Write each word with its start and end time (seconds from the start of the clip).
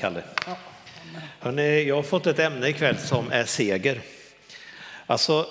Kalle. 0.00 0.22
Hörrni, 1.40 1.84
jag 1.84 1.96
har 1.96 2.02
fått 2.02 2.26
ett 2.26 2.38
ämne 2.38 2.68
ikväll 2.68 2.98
som 2.98 3.32
är 3.32 3.44
seger. 3.44 4.00
Alltså, 5.06 5.46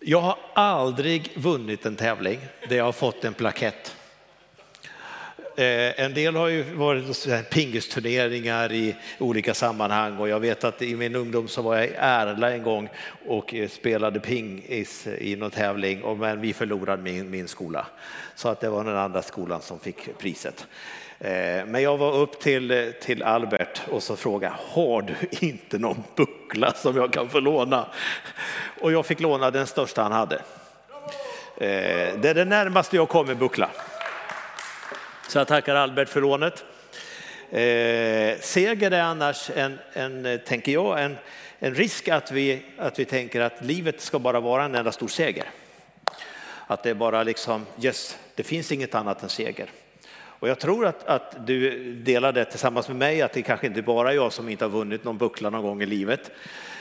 jag 0.00 0.20
har 0.20 0.38
aldrig 0.54 1.32
vunnit 1.34 1.86
en 1.86 1.96
tävling 1.96 2.40
där 2.68 2.76
jag 2.76 2.84
har 2.84 2.92
fått 2.92 3.24
en 3.24 3.34
plakett. 3.34 3.96
Eh, 5.56 6.00
en 6.00 6.14
del 6.14 6.36
har 6.36 6.48
ju 6.48 6.62
varit 6.62 7.50
pingisturneringar 7.50 8.72
i 8.72 8.96
olika 9.18 9.54
sammanhang 9.54 10.18
och 10.18 10.28
jag 10.28 10.40
vet 10.40 10.64
att 10.64 10.82
i 10.82 10.96
min 10.96 11.14
ungdom 11.14 11.48
så 11.48 11.62
var 11.62 11.76
jag 11.76 11.86
i 11.86 11.92
Ärla 11.96 12.52
en 12.52 12.62
gång 12.62 12.88
och 13.26 13.54
eh, 13.54 13.68
spelade 13.68 14.20
pingis 14.20 15.06
i 15.06 15.36
någon 15.36 15.50
tävling 15.50 16.02
och 16.02 16.18
men 16.18 16.40
vi 16.40 16.52
förlorade 16.52 17.02
min, 17.02 17.30
min 17.30 17.48
skola. 17.48 17.86
Så 18.34 18.48
att 18.48 18.60
det 18.60 18.68
var 18.68 18.84
den 18.84 18.96
andra 18.96 19.22
skolan 19.22 19.62
som 19.62 19.80
fick 19.80 20.18
priset. 20.18 20.66
Eh, 21.20 21.66
men 21.66 21.82
jag 21.82 21.96
var 21.96 22.12
upp 22.12 22.40
till, 22.40 22.92
till 23.00 23.22
Albert 23.22 23.82
och 23.90 24.02
så 24.02 24.16
frågade 24.16 24.54
har 24.58 25.02
du 25.02 25.14
inte 25.30 25.78
någon 25.78 26.02
buckla 26.16 26.72
som 26.72 26.96
jag 26.96 27.12
kan 27.12 27.28
få 27.28 27.40
låna? 27.40 27.86
Och 28.80 28.92
jag 28.92 29.06
fick 29.06 29.20
låna 29.20 29.50
den 29.50 29.66
största 29.66 30.02
han 30.02 30.12
hade. 30.12 30.36
Eh, 31.56 32.18
det 32.20 32.28
är 32.28 32.34
det 32.34 32.44
närmaste 32.44 32.96
jag 32.96 33.08
kommer 33.08 33.34
buckla. 33.34 33.70
Så 35.28 35.38
jag 35.38 35.48
tackar 35.48 35.74
Albert 35.74 36.08
för 36.08 36.20
lånet. 36.20 36.64
Eh, 37.50 38.40
seger 38.40 38.90
är 38.90 39.02
annars 39.02 39.50
en, 39.54 39.78
en, 39.92 40.40
tänker 40.46 40.72
jag, 40.72 41.02
en, 41.02 41.16
en 41.58 41.74
risk 41.74 42.08
att 42.08 42.32
vi, 42.32 42.62
att 42.78 42.98
vi 42.98 43.04
tänker 43.04 43.40
att 43.40 43.64
livet 43.64 44.00
ska 44.00 44.18
bara 44.18 44.40
vara 44.40 44.64
en 44.64 44.74
enda 44.74 44.92
stor 44.92 45.08
seger. 45.08 45.50
Att 46.66 46.82
det 46.82 46.90
är 46.90 46.94
bara 46.94 47.22
liksom, 47.22 47.66
yes, 47.82 48.18
det 48.34 48.42
finns 48.42 48.72
inget 48.72 48.94
annat 48.94 49.22
än 49.22 49.28
seger. 49.28 49.70
Och 50.40 50.48
jag 50.48 50.58
tror 50.58 50.86
att, 50.86 51.06
att 51.06 51.46
du 51.46 51.94
delar 51.94 52.32
det 52.32 52.44
tillsammans 52.44 52.88
med 52.88 52.96
mig, 52.96 53.22
att 53.22 53.32
det 53.32 53.42
kanske 53.42 53.66
inte 53.66 53.82
bara 53.82 54.10
är 54.10 54.14
jag 54.14 54.32
som 54.32 54.48
inte 54.48 54.64
har 54.64 54.70
vunnit 54.70 55.04
någon 55.04 55.18
buckla 55.18 55.50
någon 55.50 55.62
gång 55.62 55.82
i 55.82 55.86
livet, 55.86 56.30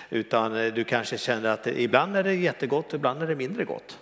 utan 0.09 0.65
eh, 0.65 0.73
du 0.73 0.83
kanske 0.83 1.17
känner 1.17 1.49
att 1.49 1.67
ibland 1.67 2.17
är 2.17 2.23
det 2.23 2.33
jättegott, 2.33 2.93
ibland 2.93 3.23
är 3.23 3.27
det 3.27 3.35
mindre 3.35 3.63
gott. 3.63 3.99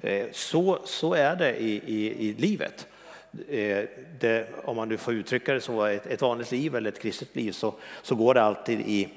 Eh, 0.00 0.26
så, 0.32 0.78
så 0.84 1.14
är 1.14 1.36
det 1.36 1.56
i, 1.56 1.82
i, 1.86 2.28
i 2.28 2.32
livet. 2.32 2.86
Eh, 3.48 3.84
det, 4.20 4.48
om 4.64 4.76
man 4.76 4.88
nu 4.88 4.96
får 4.96 5.14
uttrycka 5.14 5.54
det 5.54 5.60
så, 5.60 5.84
ett, 5.84 6.06
ett 6.06 6.22
vanligt 6.22 6.52
liv 6.52 6.76
eller 6.76 6.88
ett 6.88 7.02
kristet 7.02 7.36
liv 7.36 7.52
så, 7.52 7.74
så 8.02 8.14
går 8.14 8.34
det 8.34 8.42
alltid 8.42 8.80
i, 8.80 9.08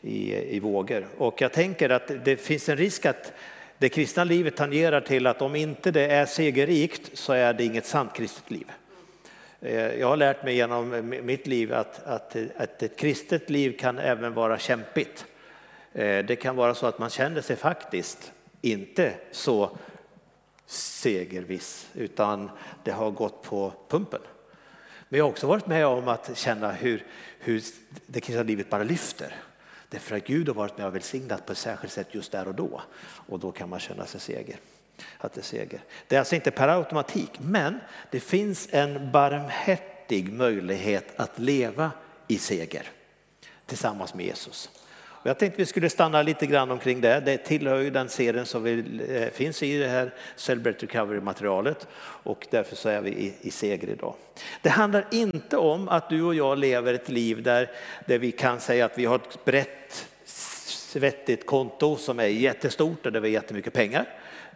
i, 0.00 0.34
i 0.56 0.60
vågor. 0.60 1.06
Och 1.18 1.40
jag 1.42 1.52
tänker 1.52 1.90
att 1.90 2.24
det 2.24 2.36
finns 2.36 2.68
en 2.68 2.76
risk 2.76 3.06
att 3.06 3.32
det 3.78 3.88
kristna 3.88 4.24
livet 4.24 4.56
tangerar 4.56 5.00
till 5.00 5.26
att 5.26 5.42
om 5.42 5.56
inte 5.56 5.90
det 5.90 6.06
är 6.06 6.26
segerrikt 6.26 7.10
så 7.12 7.32
är 7.32 7.52
det 7.52 7.64
inget 7.64 7.86
sant 7.86 8.12
kristet 8.14 8.50
liv. 8.50 8.66
Eh, 9.60 9.94
jag 9.94 10.08
har 10.08 10.16
lärt 10.16 10.44
mig 10.44 10.54
genom 10.54 11.08
mitt 11.22 11.46
liv 11.46 11.72
att, 11.72 12.06
att, 12.06 12.36
att 12.56 12.82
ett 12.82 12.96
kristet 12.96 13.50
liv 13.50 13.76
kan 13.78 13.98
även 13.98 14.34
vara 14.34 14.58
kämpigt. 14.58 15.26
Eh, 15.92 16.24
det 16.24 16.36
kan 16.36 16.56
vara 16.56 16.74
så 16.74 16.86
att 16.86 16.98
man 16.98 17.10
känner 17.10 17.40
sig 17.40 17.56
faktiskt 17.56 18.32
inte 18.60 19.14
så 19.30 19.76
segerviss, 20.66 21.88
utan 21.94 22.50
det 22.84 22.90
har 22.90 23.10
gått 23.10 23.42
på 23.42 23.72
pumpen. 23.88 24.20
Men 25.08 25.18
jag 25.18 25.24
har 25.24 25.30
också 25.30 25.46
varit 25.46 25.66
med 25.66 25.86
om 25.86 26.08
att 26.08 26.36
känna 26.36 26.72
hur, 26.72 27.06
hur 27.38 27.62
det 28.06 28.20
kristna 28.20 28.42
livet 28.42 28.70
bara 28.70 28.82
lyfter. 28.82 29.34
Därför 29.88 30.16
att 30.16 30.26
Gud 30.26 30.48
har 30.48 30.54
varit 30.54 30.78
med 30.78 30.86
och 30.86 30.94
välsignat 30.94 31.46
på 31.46 31.52
ett 31.52 31.58
särskilt 31.58 31.92
sätt 31.92 32.14
just 32.14 32.32
där 32.32 32.48
och 32.48 32.54
då. 32.54 32.82
Och 33.00 33.38
då 33.38 33.52
kan 33.52 33.68
man 33.68 33.80
känna 33.80 34.06
sig 34.06 34.20
seger. 34.20 34.56
Att 35.18 35.32
det, 35.32 35.40
är 35.40 35.42
seger. 35.42 35.80
det 36.08 36.16
är 36.16 36.18
alltså 36.18 36.34
inte 36.34 36.50
per 36.50 36.68
automatik, 36.68 37.30
men 37.38 37.80
det 38.10 38.20
finns 38.20 38.68
en 38.70 39.12
barmhärtig 39.12 40.32
möjlighet 40.32 41.04
att 41.16 41.38
leva 41.38 41.90
i 42.28 42.38
seger 42.38 42.82
tillsammans 43.66 44.14
med 44.14 44.26
Jesus. 44.26 44.70
Jag 45.22 45.38
tänkte 45.38 45.58
vi 45.58 45.66
skulle 45.66 45.90
stanna 45.90 46.22
lite 46.22 46.46
grann 46.46 46.70
omkring 46.70 47.00
det. 47.00 47.20
Det 47.20 47.38
tillhör 47.38 47.78
ju 47.78 47.90
den 47.90 48.08
serien 48.08 48.46
som 48.46 48.62
vi, 48.62 49.00
eh, 49.08 49.28
finns 49.32 49.62
i 49.62 49.78
det 49.78 49.88
här 49.88 50.14
Celebrate 50.36 50.86
Recovery-materialet 50.86 51.86
och 52.00 52.46
därför 52.50 52.76
så 52.76 52.88
är 52.88 53.00
vi 53.00 53.10
i, 53.10 53.34
i 53.40 53.50
seger 53.50 53.88
idag. 53.88 54.14
Det 54.62 54.68
handlar 54.68 55.06
inte 55.10 55.56
om 55.56 55.88
att 55.88 56.08
du 56.08 56.22
och 56.22 56.34
jag 56.34 56.58
lever 56.58 56.94
ett 56.94 57.08
liv 57.08 57.42
där, 57.42 57.70
där 58.06 58.18
vi 58.18 58.32
kan 58.32 58.60
säga 58.60 58.84
att 58.84 58.98
vi 58.98 59.04
har 59.04 59.16
ett 59.16 59.44
brett 59.44 60.08
svettigt 60.24 61.46
konto 61.46 61.96
som 61.96 62.18
är 62.18 62.26
jättestort 62.26 63.06
och 63.06 63.12
där 63.12 63.20
vi 63.20 63.28
har 63.28 63.32
jättemycket 63.32 63.72
pengar. 63.72 64.06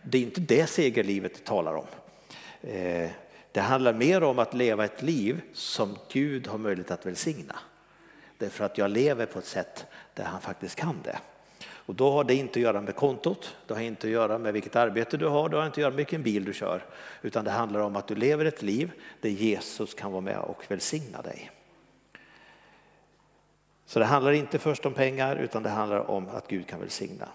Det 0.02 0.18
är 0.18 0.22
inte 0.22 0.40
det 0.40 0.66
segerlivet 0.66 1.44
talar 1.44 1.74
om. 1.74 1.86
Eh, 2.62 3.10
det 3.52 3.60
handlar 3.60 3.92
mer 3.92 4.22
om 4.22 4.38
att 4.38 4.54
leva 4.54 4.84
ett 4.84 5.02
liv 5.02 5.40
som 5.52 5.98
Gud 6.12 6.46
har 6.46 6.58
möjlighet 6.58 6.90
att 6.90 7.06
välsigna. 7.06 7.58
Därför 8.38 8.64
att 8.64 8.78
jag 8.78 8.90
lever 8.90 9.26
på 9.26 9.38
ett 9.38 9.44
sätt 9.44 9.86
där 10.14 10.24
han 10.24 10.40
faktiskt 10.40 10.76
kan 10.76 10.96
det. 11.04 11.18
Och 11.64 11.94
då 11.94 12.10
har 12.10 12.24
det 12.24 12.34
inte 12.34 12.58
att 12.58 12.62
göra 12.62 12.80
med 12.80 12.96
kontot, 12.96 13.56
det 13.66 13.74
har 13.74 13.80
inte 13.80 14.06
att 14.06 14.12
göra 14.12 14.38
med 14.38 14.52
vilket 14.52 14.76
arbete 14.76 15.16
du 15.16 15.26
har, 15.26 15.48
det 15.48 15.56
har 15.56 15.66
inte 15.66 15.74
att 15.74 15.78
göra 15.78 15.90
med 15.90 15.96
vilken 15.96 16.22
bil 16.22 16.44
du 16.44 16.52
kör. 16.52 16.84
Utan 17.22 17.44
det 17.44 17.50
handlar 17.50 17.80
om 17.80 17.96
att 17.96 18.08
du 18.08 18.14
lever 18.14 18.44
ett 18.44 18.62
liv 18.62 18.90
där 19.20 19.30
Jesus 19.30 19.94
kan 19.94 20.12
vara 20.12 20.20
med 20.20 20.38
och 20.38 20.64
välsigna 20.68 21.22
dig. 21.22 21.50
Så 23.86 23.98
det 23.98 24.04
handlar 24.04 24.32
inte 24.32 24.58
först 24.58 24.86
om 24.86 24.94
pengar 24.94 25.36
utan 25.36 25.62
det 25.62 25.68
handlar 25.68 26.10
om 26.10 26.28
att 26.28 26.48
Gud 26.48 26.66
kan 26.66 26.80
välsigna. 26.80 27.28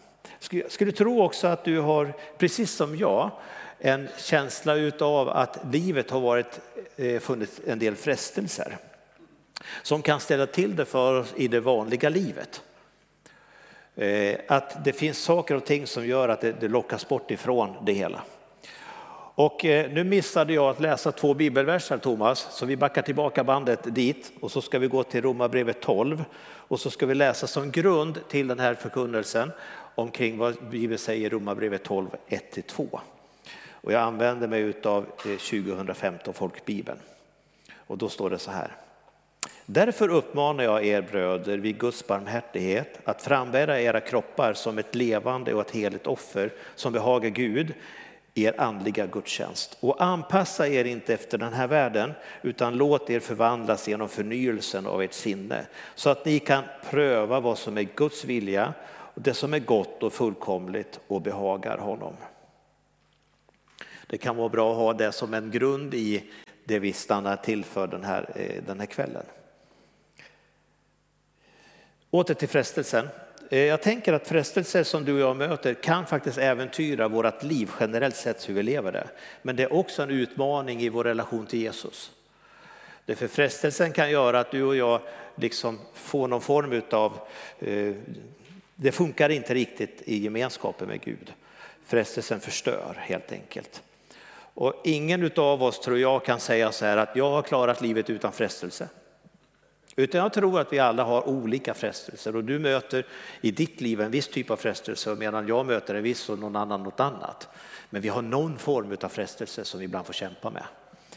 Jag 0.49 0.71
skulle 0.71 0.91
tro 0.91 1.23
också 1.23 1.47
att 1.47 1.63
du 1.63 1.79
har, 1.79 2.13
precis 2.37 2.71
som 2.71 2.97
jag, 2.97 3.31
en 3.79 4.07
känsla 4.17 4.75
utav 4.75 5.29
att 5.29 5.59
livet 5.71 6.09
har 6.09 6.19
varit, 6.19 6.59
eh, 6.95 7.19
funnits 7.19 7.61
en 7.67 7.79
del 7.79 7.95
frestelser 7.95 8.77
som 9.81 10.01
kan 10.01 10.19
ställa 10.19 10.45
till 10.45 10.75
det 10.75 10.85
för 10.85 11.19
oss 11.19 11.33
i 11.35 11.47
det 11.47 11.59
vanliga 11.59 12.09
livet. 12.09 12.61
Eh, 13.95 14.39
att 14.47 14.85
det 14.85 14.93
finns 14.93 15.23
saker 15.23 15.55
och 15.55 15.65
ting 15.65 15.87
som 15.87 16.07
gör 16.07 16.29
att 16.29 16.41
det 16.41 16.67
lockas 16.67 17.07
bort 17.07 17.31
ifrån 17.31 17.75
det 17.85 17.93
hela. 17.93 18.21
Och 19.37 19.65
eh, 19.65 19.91
nu 19.91 20.03
missade 20.03 20.53
jag 20.53 20.69
att 20.69 20.79
läsa 20.79 21.11
två 21.11 21.33
bibelverser 21.33 21.97
Thomas, 21.97 22.47
så 22.51 22.65
vi 22.65 22.77
backar 22.77 23.01
tillbaka 23.01 23.43
bandet 23.43 23.95
dit 23.95 24.31
och 24.39 24.51
så 24.51 24.61
ska 24.61 24.79
vi 24.79 24.87
gå 24.87 25.03
till 25.03 25.21
Romarbrevet 25.21 25.81
12 25.81 26.23
och 26.43 26.79
så 26.79 26.89
ska 26.89 27.05
vi 27.05 27.15
läsa 27.15 27.47
som 27.47 27.71
grund 27.71 28.19
till 28.29 28.47
den 28.47 28.59
här 28.59 28.73
förkunnelsen 28.73 29.51
omkring 29.95 30.37
vad 30.37 30.55
Bibeln 30.69 30.99
säger 30.99 31.25
i 31.25 31.29
Romarbrevet 31.29 31.83
12, 31.83 32.07
1-2. 32.27 32.99
Och 33.71 33.91
jag 33.91 34.01
använder 34.01 34.47
mig 34.47 34.73
av 34.83 35.05
2015 35.17 36.19
eh, 36.27 36.33
folkbibeln. 36.33 36.99
Och 37.75 37.97
då 37.97 38.09
står 38.09 38.29
det 38.29 38.39
så 38.39 38.51
här. 38.51 38.71
Därför 39.65 40.09
uppmanar 40.09 40.63
jag 40.63 40.85
er 40.85 41.01
bröder 41.01 41.57
vid 41.57 41.79
Guds 41.79 42.07
barmhärtighet 42.07 42.99
att 43.03 43.21
frambära 43.21 43.81
era 43.81 43.99
kroppar 43.99 44.53
som 44.53 44.77
ett 44.77 44.95
levande 44.95 45.53
och 45.53 45.61
ett 45.61 45.71
heligt 45.71 46.07
offer 46.07 46.53
som 46.75 46.93
behagar 46.93 47.29
Gud, 47.29 47.73
er 48.37 48.61
andliga 48.61 49.05
gudstjänst. 49.05 49.77
Och 49.79 50.03
anpassa 50.03 50.67
er 50.67 50.85
inte 50.85 51.13
efter 51.13 51.37
den 51.37 51.53
här 51.53 51.67
världen 51.67 52.13
utan 52.41 52.77
låt 52.77 53.09
er 53.09 53.19
förvandlas 53.19 53.87
genom 53.87 54.09
förnyelsen 54.09 54.87
av 54.87 55.01
ert 55.01 55.13
sinne 55.13 55.65
så 55.95 56.09
att 56.09 56.25
ni 56.25 56.39
kan 56.39 56.63
pröva 56.89 57.39
vad 57.39 57.57
som 57.57 57.77
är 57.77 57.87
Guds 57.95 58.25
vilja 58.25 58.73
och 58.87 59.21
det 59.21 59.33
som 59.33 59.53
är 59.53 59.59
gott 59.59 60.03
och 60.03 60.13
fullkomligt 60.13 60.99
och 61.07 61.21
behagar 61.21 61.77
honom. 61.77 62.13
Det 64.07 64.17
kan 64.17 64.35
vara 64.35 64.49
bra 64.49 64.71
att 64.71 64.77
ha 64.77 64.93
det 64.93 65.11
som 65.11 65.33
en 65.33 65.51
grund 65.51 65.93
i 65.93 66.23
det 66.63 66.79
vi 66.79 66.93
stannar 66.93 67.35
till 67.35 67.63
för 67.63 67.87
den 67.87 68.03
här, 68.03 68.29
eh, 68.35 68.63
den 68.67 68.79
här 68.79 68.87
kvällen. 68.87 69.25
Åter 72.11 72.33
till 72.33 72.47
frestelsen. 72.47 73.07
Eh, 73.49 73.59
jag 73.59 73.81
tänker 73.81 74.13
att 74.13 74.27
frestelser 74.27 74.83
som 74.83 75.05
du 75.05 75.13
och 75.13 75.19
jag 75.19 75.37
möter 75.37 75.73
kan 75.73 76.05
faktiskt 76.05 76.37
äventyra 76.37 77.07
vårt 77.07 77.43
liv 77.43 77.69
generellt 77.79 78.15
sett 78.15 78.49
hur 78.49 78.53
vi 78.53 78.63
lever 78.63 78.91
det. 78.91 79.07
Men 79.41 79.55
det 79.55 79.63
är 79.63 79.73
också 79.73 80.03
en 80.03 80.09
utmaning 80.09 80.81
i 80.81 80.89
vår 80.89 81.03
relation 81.03 81.45
till 81.45 81.61
Jesus. 81.61 82.11
Därför 83.05 83.27
frestelsen 83.27 83.91
kan 83.91 84.11
göra 84.11 84.39
att 84.39 84.51
du 84.51 84.63
och 84.63 84.75
jag 84.75 85.01
liksom 85.35 85.79
får 85.93 86.27
någon 86.27 86.41
form 86.41 86.81
av, 86.91 87.19
eh, 87.59 87.93
det 88.75 88.91
funkar 88.91 89.29
inte 89.29 89.53
riktigt 89.53 90.01
i 90.05 90.17
gemenskapen 90.17 90.87
med 90.87 91.01
Gud. 91.01 91.33
Frestelsen 91.85 92.39
förstör 92.39 92.97
helt 92.97 93.31
enkelt. 93.31 93.81
Och 94.53 94.73
ingen 94.83 95.31
av 95.35 95.63
oss 95.63 95.79
tror 95.79 95.99
jag 95.99 96.25
kan 96.25 96.39
säga 96.39 96.71
så 96.71 96.85
här 96.85 96.97
att 96.97 97.15
jag 97.15 97.29
har 97.29 97.41
klarat 97.41 97.81
livet 97.81 98.09
utan 98.09 98.31
frestelse. 98.31 98.89
Utan 99.99 100.21
jag 100.21 100.33
tror 100.33 100.59
att 100.59 100.73
vi 100.73 100.79
alla 100.79 101.03
har 101.03 101.27
olika 101.27 101.73
frestelser 101.73 102.35
och 102.35 102.43
du 102.43 102.59
möter 102.59 103.05
i 103.41 103.51
ditt 103.51 103.81
liv 103.81 104.01
en 104.01 104.11
viss 104.11 104.27
typ 104.27 104.51
av 104.51 104.57
frestelse 104.57 105.15
medan 105.15 105.47
jag 105.47 105.65
möter 105.65 105.95
en 105.95 106.03
viss 106.03 106.29
och 106.29 106.39
någon 106.39 106.55
annan 106.55 106.83
något 106.83 106.99
annat. 106.99 107.47
Men 107.89 108.01
vi 108.01 108.09
har 108.09 108.21
någon 108.21 108.57
form 108.57 108.97
av 109.01 109.09
frestelse 109.09 109.65
som 109.65 109.79
vi 109.79 109.85
ibland 109.85 110.05
får 110.05 110.13
kämpa 110.13 110.49
med. 110.49 110.63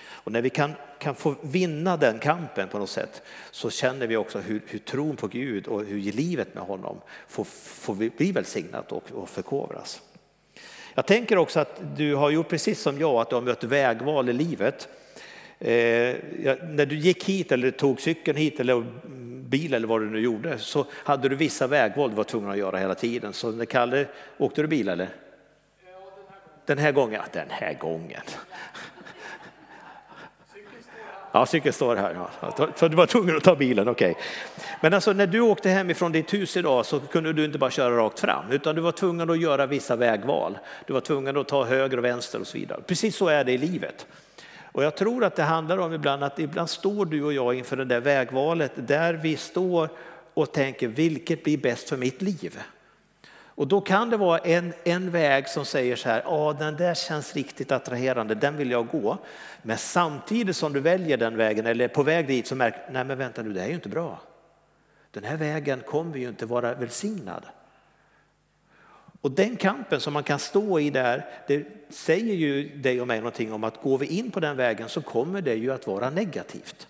Och 0.03 0.33
när 0.33 0.43
vi 0.43 0.51
kan, 0.51 0.73
kan 0.99 1.15
få 1.15 1.35
vinna 1.43 1.97
den 1.97 2.19
kampen 2.19 2.69
på 2.69 2.79
något 2.79 2.91
sätt 2.91 3.23
så 3.51 3.71
känner 3.71 4.07
vi 4.07 4.17
också 4.17 4.39
hur, 4.39 4.63
hur 4.67 4.79
tron 4.79 5.17
på 5.17 5.27
Gud 5.27 5.67
och 5.67 5.85
hur 5.85 6.13
livet 6.13 6.55
med 6.55 6.63
honom 6.63 7.01
får, 7.29 7.45
får 7.45 7.95
bli 7.95 8.33
välsignat 8.33 8.93
och, 8.93 9.13
och 9.13 9.29
förkovras. 9.29 10.03
Jag 10.95 11.07
tänker 11.07 11.37
också 11.37 11.61
att 11.61 11.81
du 11.97 12.15
har 12.15 12.31
gjort 12.31 12.49
precis 12.49 12.81
som 12.81 13.01
jag, 13.01 13.15
att 13.15 13.29
du 13.29 13.35
har 13.35 13.43
mött 13.43 13.65
vägval 13.65 14.29
i 14.29 14.33
livet 14.33 14.89
när 15.61 16.87
du 16.87 16.97
gick 16.97 17.25
hit 17.25 17.53
eller 17.53 17.71
tog 17.71 18.01
cykeln 18.01 18.37
hit 18.37 18.61
eller 18.61 18.85
bil 19.51 19.75
eller 19.75 19.89
vad 19.89 20.01
du 20.01 20.11
nu 20.11 20.21
gjorde 20.21 20.59
så 20.59 20.87
hade 20.93 21.29
du 21.29 21.37
vissa 21.37 21.67
vägval 21.67 22.11
du 22.11 22.17
var 22.17 22.25
tvungen 22.25 22.51
att 22.51 22.59
göra 22.59 22.79
hela 22.79 22.95
tiden. 22.95 23.33
Så 23.33 23.51
när 23.51 23.65
Kalle, 23.65 24.07
åkte 24.39 24.63
du 24.63 24.69
bil 24.69 24.89
eller? 24.89 25.09
Den 26.67 26.79
här 26.79 26.93
gången, 26.93 27.23
den 27.33 27.51
här 27.51 27.75
gången. 27.75 28.21
Ja, 31.33 31.47
cykeln 31.47 31.73
står 31.73 31.97
här. 31.97 32.29
Ja. 32.41 32.71
Så 32.77 32.89
du 32.89 32.97
var 32.97 33.07
tvungen 33.07 33.37
att 33.37 33.45
ta 33.45 33.57
bilen, 33.57 33.89
okej. 33.89 34.11
Okay. 34.11 34.23
Men 34.81 34.95
alltså 34.95 35.13
när 35.13 35.27
du 35.27 35.41
åkte 35.41 35.69
hemifrån 35.69 36.13
ditt 36.13 36.35
hus 36.35 36.57
idag 36.57 36.87
så 36.87 37.01
kunde 37.01 37.33
du 37.33 37.45
inte 37.45 37.59
bara 37.59 37.71
köra 37.71 37.97
rakt 37.97 38.21
fram 38.21 38.51
utan 38.51 38.75
du 38.75 38.81
var 38.81 38.93
tvungen 38.93 39.31
att 39.31 39.41
göra 39.41 39.67
vissa 39.67 39.97
vägval. 39.97 40.59
Du 40.87 40.93
var 40.93 41.01
tvungen 41.01 41.37
att 41.37 41.49
ta 41.49 41.65
höger 41.65 41.97
och 41.97 42.05
vänster 42.05 42.41
och 42.41 42.47
så 42.47 42.59
vidare. 42.59 42.81
Precis 42.87 43.17
så 43.17 43.29
är 43.29 43.45
det 43.45 43.53
i 43.53 43.59
livet. 43.59 44.07
Och 44.73 44.85
jag 44.85 44.97
tror 44.97 45.25
att 45.25 45.37
det 45.37 45.43
handlar 45.43 45.79
om 45.79 45.93
ibland 45.93 46.25
att 46.25 46.39
ibland 46.39 46.71
står 46.71 47.05
du 47.05 47.25
och 47.25 47.33
jag 47.33 47.55
inför 47.55 47.77
det 47.77 47.85
där 47.85 48.01
vägvalet 48.01 48.73
där 48.75 49.15
vi 49.15 49.37
står 49.37 49.89
och 50.35 50.53
tänker 50.53 50.89
vilket 50.89 51.45
blir 51.45 51.59
bäst 51.59 51.89
för 51.89 51.97
mitt 51.97 52.23
liv? 52.23 52.61
Och 53.61 53.69
då 53.69 53.81
kan 53.81 54.11
det 54.11 54.17
vara 54.17 54.39
en, 54.39 54.73
en 54.85 55.11
väg 55.11 55.49
som 55.49 55.65
säger 55.65 55.97
så 55.97 56.09
här, 56.09 56.23
ja 56.25 56.57
den 56.59 56.77
där 56.77 56.95
känns 56.95 57.37
riktigt 57.37 57.73
attraherande, 57.73 58.35
den 58.35 58.57
vill 58.57 58.71
jag 58.71 58.89
gå. 58.89 59.19
Men 59.63 59.79
samtidigt 59.79 60.57
som 60.57 60.73
du 60.73 60.81
väljer 60.81 61.17
den 61.17 61.37
vägen 61.37 61.67
eller 61.67 61.85
är 61.85 61.89
på 61.89 62.03
väg 62.03 62.27
dit 62.27 62.47
så 62.47 62.55
märker 62.55 62.79
du, 62.87 62.93
nej 62.93 63.05
men 63.05 63.19
vänta 63.19 63.43
nu 63.43 63.53
det 63.53 63.61
här 63.61 63.67
är 63.67 63.71
ju 63.71 63.75
inte 63.75 63.89
bra. 63.89 64.21
Den 65.11 65.25
här 65.25 65.37
vägen 65.37 65.81
kommer 65.81 66.17
ju 66.17 66.29
inte 66.29 66.47
vara 66.47 66.75
välsignad. 66.75 67.47
Och 69.21 69.31
den 69.31 69.57
kampen 69.57 70.01
som 70.01 70.13
man 70.13 70.23
kan 70.23 70.39
stå 70.39 70.81
i 70.81 70.91
där, 70.91 71.27
det 71.47 71.67
säger 71.89 72.35
ju 72.35 72.69
dig 72.69 73.01
och 73.01 73.07
mig 73.07 73.19
någonting 73.19 73.53
om 73.53 73.65
att 73.65 73.83
går 73.83 73.99
vi 73.99 74.07
in 74.07 74.31
på 74.31 74.41
den 74.41 74.57
vägen 74.57 74.89
så 74.89 75.03
kommer 75.03 75.41
det 75.43 75.55
ju 75.55 75.73
att 75.73 75.87
vara 75.87 76.11
negativt. 76.11 76.89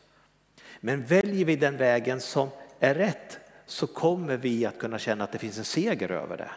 Men 0.81 1.05
väljer 1.05 1.45
vi 1.45 1.57
den 1.57 1.77
vägen 1.77 2.21
som 2.21 2.49
är 2.81 2.95
rätt 2.95 3.39
så 3.67 3.87
kommer 3.87 4.37
vi 4.37 4.67
att 4.67 4.79
kunna 4.79 4.99
känna 4.99 5.25
att 5.25 5.33
det 5.33 5.39
finns 5.39 5.59
en 5.59 5.65
seger 5.65 6.11
över 6.11 6.37
det. 6.37 6.51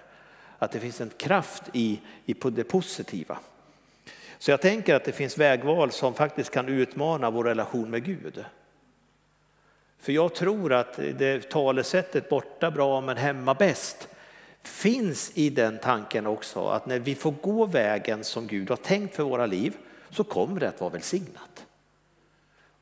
Att 0.58 0.72
det 0.72 0.80
finns 0.80 1.02
en 1.02 1.12
kraft 1.18 1.64
i, 1.74 2.00
i 2.26 2.34
det 2.34 2.64
positiva. 2.64 3.40
Så 4.38 4.52
jag 4.52 4.62
tänker 4.62 4.96
att 4.96 5.06
det 5.06 5.12
finns 5.12 5.38
vägval 5.38 5.92
som 5.92 6.14
faktiskt 6.14 6.52
kan 6.52 6.68
utmana 6.68 7.30
vår 7.30 7.44
relation 7.44 7.90
med 7.90 8.04
Gud. 8.06 8.46
För 10.00 10.12
jag 10.12 10.36
tror 10.36 10.74
att 10.74 10.96
det 10.96 11.50
talesättet 11.50 12.30
borta 12.30 12.72
bra 12.72 13.02
men 13.02 13.18
hemma 13.18 13.54
bäst 13.54 14.08
finns 14.64 15.32
i 15.34 15.50
den 15.50 15.78
tanken 15.78 16.28
också 16.28 16.68
att 16.68 16.86
när 16.86 17.00
vi 17.00 17.16
får 17.16 17.34
gå 17.42 17.66
vägen 17.66 18.24
som 18.24 18.48
Gud 18.48 18.70
har 18.70 18.78
tänkt 18.78 19.16
för 19.16 19.24
våra 19.24 19.46
liv 19.46 19.78
så 20.10 20.24
kommer 20.24 20.60
det 20.60 20.70
att 20.70 20.82
vara 20.82 20.92
välsignat. 20.92 21.66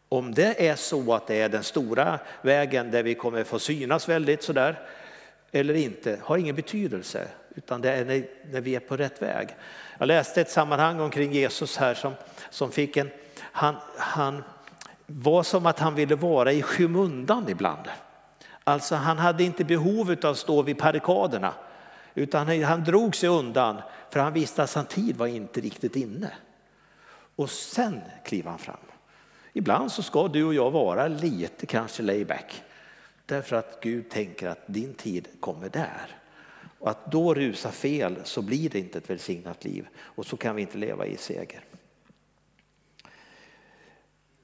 Om 0.09 0.33
det 0.33 0.67
är 0.67 0.75
så 0.75 1.13
att 1.13 1.27
det 1.27 1.41
är 1.41 1.49
den 1.49 1.63
stora 1.63 2.19
vägen 2.41 2.91
där 2.91 3.03
vi 3.03 3.15
kommer 3.15 3.43
få 3.43 3.59
synas 3.59 4.09
väldigt 4.09 4.43
sådär 4.43 4.79
eller 5.51 5.73
inte 5.73 6.19
har 6.21 6.37
ingen 6.37 6.55
betydelse 6.55 7.27
utan 7.55 7.81
det 7.81 7.91
är 7.91 8.05
när, 8.51 8.61
vi 8.61 8.75
är 8.75 8.79
på 8.79 8.97
rätt 8.97 9.21
väg. 9.21 9.47
Jag 9.97 10.07
läste 10.07 10.41
ett 10.41 10.51
sammanhang 10.51 10.99
omkring 10.99 11.31
Jesus 11.31 11.77
här 11.77 11.93
som, 11.93 12.13
som 12.49 12.71
fick 12.71 12.97
en, 12.97 13.09
han, 13.39 13.75
han 13.97 14.43
var 15.05 15.43
som 15.43 15.65
att 15.65 15.79
han 15.79 15.95
ville 15.95 16.15
vara 16.15 16.51
i 16.51 16.61
skymundan 16.61 17.49
ibland. 17.49 17.89
Alltså 18.63 18.95
han 18.95 19.17
hade 19.17 19.43
inte 19.43 19.63
behov 19.63 20.15
av 20.23 20.31
att 20.31 20.37
stå 20.37 20.61
vid 20.61 20.77
barrikaderna 20.77 21.53
utan 22.13 22.63
han 22.63 22.83
drog 22.83 23.15
sig 23.15 23.29
undan 23.29 23.81
för 24.09 24.19
han 24.19 24.33
visste 24.33 24.63
att 24.63 24.73
hans 24.73 24.87
tid 24.87 25.17
var 25.17 25.27
inte 25.27 25.61
riktigt 25.61 25.95
inne. 25.95 26.31
Och 27.35 27.49
sen 27.49 28.01
kliver 28.25 28.49
han 28.49 28.59
fram. 28.59 28.77
Ibland 29.53 29.91
så 29.91 30.03
ska 30.03 30.27
du 30.27 30.43
och 30.43 30.53
jag 30.53 30.71
vara 30.71 31.07
lite 31.07 31.65
kanske 31.65 32.03
layback. 32.03 32.63
Därför 33.25 33.55
att 33.55 33.79
Gud 33.81 34.09
tänker 34.09 34.47
att 34.47 34.63
din 34.65 34.93
tid 34.93 35.27
kommer 35.39 35.69
där. 35.69 36.17
Och 36.79 36.89
att 36.89 37.11
då 37.11 37.33
rusa 37.33 37.71
fel 37.71 38.19
så 38.23 38.41
blir 38.41 38.69
det 38.69 38.79
inte 38.79 38.97
ett 38.97 39.09
välsignat 39.09 39.63
liv 39.63 39.87
och 39.97 40.25
så 40.25 40.37
kan 40.37 40.55
vi 40.55 40.61
inte 40.61 40.77
leva 40.77 41.05
i 41.05 41.17
seger. 41.17 41.63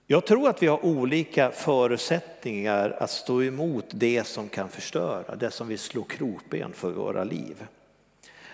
Jag 0.10 0.26
tror 0.26 0.50
att 0.50 0.64
vi 0.64 0.68
har 0.68 0.86
olika 0.86 1.52
förutsättningar 1.52 2.98
att 3.00 3.10
stå 3.10 3.44
emot 3.44 3.86
det 3.90 4.28
som 4.28 4.50
kan 4.50 4.70
förstöra, 4.70 5.36
det 5.36 5.52
som 5.52 5.68
vill 5.68 5.80
slå 5.80 6.04
krokben 6.04 6.74
för 6.74 6.92
våra 6.92 7.24
liv. 7.24 7.66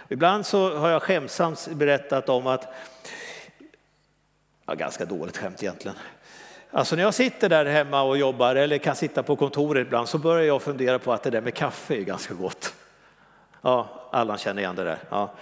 Ibland 0.09 0.45
så 0.45 0.77
har 0.77 0.89
jag 0.89 1.01
skämsamt 1.01 1.67
berättat 1.67 2.29
om 2.29 2.47
att, 2.47 2.73
ja, 4.65 4.73
ganska 4.73 5.05
dåligt 5.05 5.38
skämt 5.38 5.63
egentligen, 5.63 5.97
Alltså 6.71 6.95
när 6.95 7.03
jag 7.03 7.13
sitter 7.13 7.50
där 7.50 7.65
hemma 7.65 8.01
och 8.01 8.17
jobbar 8.17 8.56
eller 8.56 8.77
kan 8.77 8.95
sitta 8.95 9.23
på 9.23 9.35
kontoret 9.35 9.88
ibland 9.88 10.09
så 10.09 10.17
börjar 10.17 10.44
jag 10.44 10.61
fundera 10.61 10.99
på 10.99 11.13
att 11.13 11.23
det 11.23 11.29
där 11.29 11.41
med 11.41 11.53
kaffe 11.53 11.95
är 11.95 12.01
ganska 12.01 12.33
gott. 12.33 12.73
Ja, 13.61 14.09
alla 14.11 14.38
känner 14.38 14.61
igen 14.61 14.75
det 14.75 14.83
där. 14.83 14.97
Ja. 15.09 15.33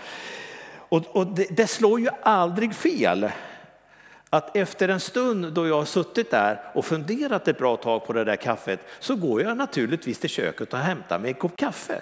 Och, 0.73 1.15
och 1.15 1.27
det, 1.27 1.47
det, 1.49 1.67
slår 1.67 1.99
ju 1.99 2.09
aldrig 2.21 2.75
fel 2.75 3.31
att 4.33 4.55
efter 4.55 4.89
en 4.89 4.99
stund 4.99 5.53
då 5.53 5.67
jag 5.67 5.75
har 5.75 5.85
suttit 5.85 6.31
där 6.31 6.61
och 6.73 6.85
funderat 6.85 7.47
ett 7.47 7.57
bra 7.57 7.77
tag 7.77 8.05
på 8.05 8.13
det 8.13 8.23
där 8.23 8.35
kaffet 8.35 8.79
så 8.99 9.15
går 9.15 9.41
jag 9.41 9.57
naturligtvis 9.57 10.19
till 10.19 10.29
köket 10.29 10.73
och 10.73 10.79
hämtar 10.79 11.19
mig 11.19 11.27
en 11.27 11.35
kopp 11.35 11.57
kaffe. 11.57 12.01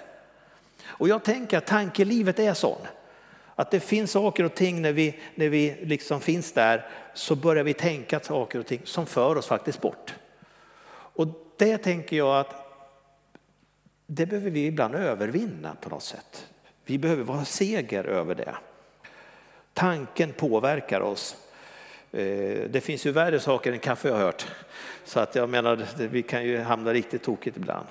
Och 0.84 1.08
jag 1.08 1.22
tänker 1.22 1.58
att 1.58 1.66
tankelivet 1.66 2.38
är 2.38 2.54
sån. 2.54 2.86
Att 3.54 3.70
det 3.70 3.80
finns 3.80 4.10
saker 4.10 4.44
och 4.44 4.54
ting 4.54 4.82
när 4.82 4.92
vi, 4.92 5.18
när 5.34 5.48
vi 5.48 5.76
liksom 5.82 6.20
finns 6.20 6.52
där 6.52 6.88
så 7.14 7.34
börjar 7.34 7.64
vi 7.64 7.74
tänka 7.74 8.20
saker 8.20 8.58
och 8.58 8.66
ting 8.66 8.80
som 8.84 9.06
för 9.06 9.36
oss 9.36 9.46
faktiskt 9.46 9.80
bort. 9.80 10.14
Och 10.92 11.26
det 11.56 11.78
tänker 11.78 12.16
jag 12.16 12.40
att 12.40 12.54
det 14.06 14.26
behöver 14.26 14.50
vi 14.50 14.66
ibland 14.66 14.94
övervinna 14.94 15.76
på 15.80 15.88
något 15.88 16.02
sätt. 16.02 16.46
Vi 16.84 16.98
behöver 16.98 17.22
vara 17.22 17.44
seger 17.44 18.04
över 18.04 18.34
det. 18.34 18.54
Tanken 19.74 20.32
påverkar 20.32 21.00
oss. 21.00 21.36
Eh, 22.12 22.70
det 22.70 22.80
finns 22.84 23.06
ju 23.06 23.10
värre 23.10 23.40
saker 23.40 23.72
än 23.72 23.78
kaffe 23.78 24.08
jag 24.08 24.14
har 24.14 24.22
hört. 24.22 24.46
Så 25.04 25.20
att 25.20 25.34
jag 25.34 25.48
menar, 25.48 25.78
vi 25.96 26.22
kan 26.22 26.44
ju 26.44 26.60
hamna 26.60 26.92
riktigt 26.92 27.22
tokigt 27.22 27.56
ibland. 27.56 27.86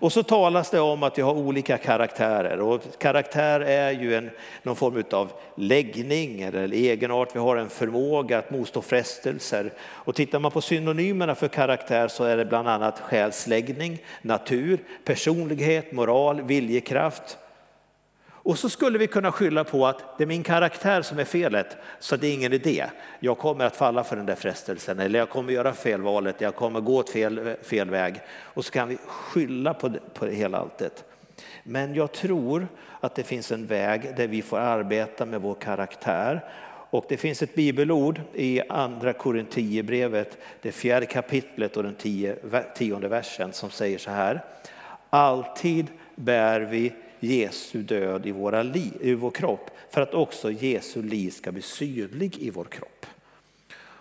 Och 0.00 0.12
så 0.12 0.22
talas 0.22 0.70
det 0.70 0.80
om 0.80 1.02
att 1.02 1.18
vi 1.18 1.22
har 1.22 1.34
olika 1.34 1.78
karaktärer 1.78 2.60
och 2.60 2.82
karaktär 2.98 3.60
är 3.60 3.90
ju 3.90 4.14
en, 4.14 4.30
någon 4.62 4.76
form 4.76 5.04
av 5.10 5.32
läggning 5.54 6.42
eller 6.42 6.72
egenart. 6.72 7.34
Vi 7.34 7.38
har 7.38 7.56
en 7.56 7.68
förmåga 7.68 8.38
att 8.38 8.50
motstå 8.50 8.82
frestelser. 8.82 9.72
Och 9.80 10.14
tittar 10.14 10.38
man 10.38 10.50
på 10.50 10.60
synonymerna 10.60 11.34
för 11.34 11.48
karaktär 11.48 12.08
så 12.08 12.24
är 12.24 12.36
det 12.36 12.44
bland 12.44 12.68
annat 12.68 13.00
själsläggning, 13.00 13.98
natur, 14.22 14.78
personlighet, 15.04 15.92
moral, 15.92 16.42
viljekraft, 16.42 17.38
och 18.48 18.58
så 18.58 18.68
skulle 18.68 18.98
vi 18.98 19.06
kunna 19.06 19.32
skylla 19.32 19.64
på 19.64 19.86
att 19.86 20.18
det 20.18 20.24
är 20.24 20.26
min 20.26 20.42
karaktär 20.42 21.02
som 21.02 21.18
är 21.18 21.24
felet, 21.24 21.76
så 21.98 22.16
det 22.16 22.26
är 22.26 22.34
ingen 22.34 22.52
idé. 22.52 22.84
Jag 23.20 23.38
kommer 23.38 23.64
att 23.64 23.76
falla 23.76 24.04
för 24.04 24.16
den 24.16 24.26
där 24.26 24.34
frestelsen 24.34 24.98
eller 24.98 25.18
jag 25.18 25.30
kommer 25.30 25.52
göra 25.52 25.72
fel 25.72 26.02
valet, 26.02 26.40
jag 26.40 26.54
kommer 26.54 26.80
gå 26.80 26.96
åt 26.96 27.10
fel, 27.10 27.56
fel 27.62 27.90
väg. 27.90 28.20
Och 28.28 28.64
så 28.64 28.70
kan 28.70 28.88
vi 28.88 28.98
skylla 29.06 29.74
på, 29.74 29.88
det, 29.88 30.00
på 30.14 30.24
det 30.24 30.34
hela 30.34 30.58
alltet. 30.58 31.04
Men 31.62 31.94
jag 31.94 32.12
tror 32.12 32.68
att 33.00 33.14
det 33.14 33.22
finns 33.22 33.52
en 33.52 33.66
väg 33.66 34.16
där 34.16 34.28
vi 34.28 34.42
får 34.42 34.58
arbeta 34.58 35.26
med 35.26 35.40
vår 35.40 35.54
karaktär. 35.54 36.44
Och 36.90 37.04
det 37.08 37.16
finns 37.16 37.42
ett 37.42 37.54
bibelord 37.54 38.20
i 38.34 38.60
andra 38.68 39.12
Korinthierbrevet, 39.12 40.38
det 40.62 40.72
fjärde 40.72 41.06
kapitlet 41.06 41.76
och 41.76 41.82
den 41.82 41.96
tionde 42.74 43.08
versen 43.08 43.52
som 43.52 43.70
säger 43.70 43.98
så 43.98 44.10
här. 44.10 44.44
Alltid 45.10 45.86
bär 46.14 46.60
vi 46.60 46.92
Jesu 47.20 47.82
död 47.82 48.26
i, 48.26 48.30
våra 48.30 48.62
li, 48.62 48.92
i 49.00 49.14
vår 49.14 49.30
kropp 49.30 49.70
för 49.90 50.00
att 50.00 50.14
också 50.14 50.50
Jesu 50.50 51.02
liv 51.02 51.30
ska 51.30 51.52
bli 51.52 51.62
synlig 51.62 52.38
i 52.38 52.50
vår 52.50 52.64
kropp. 52.64 53.06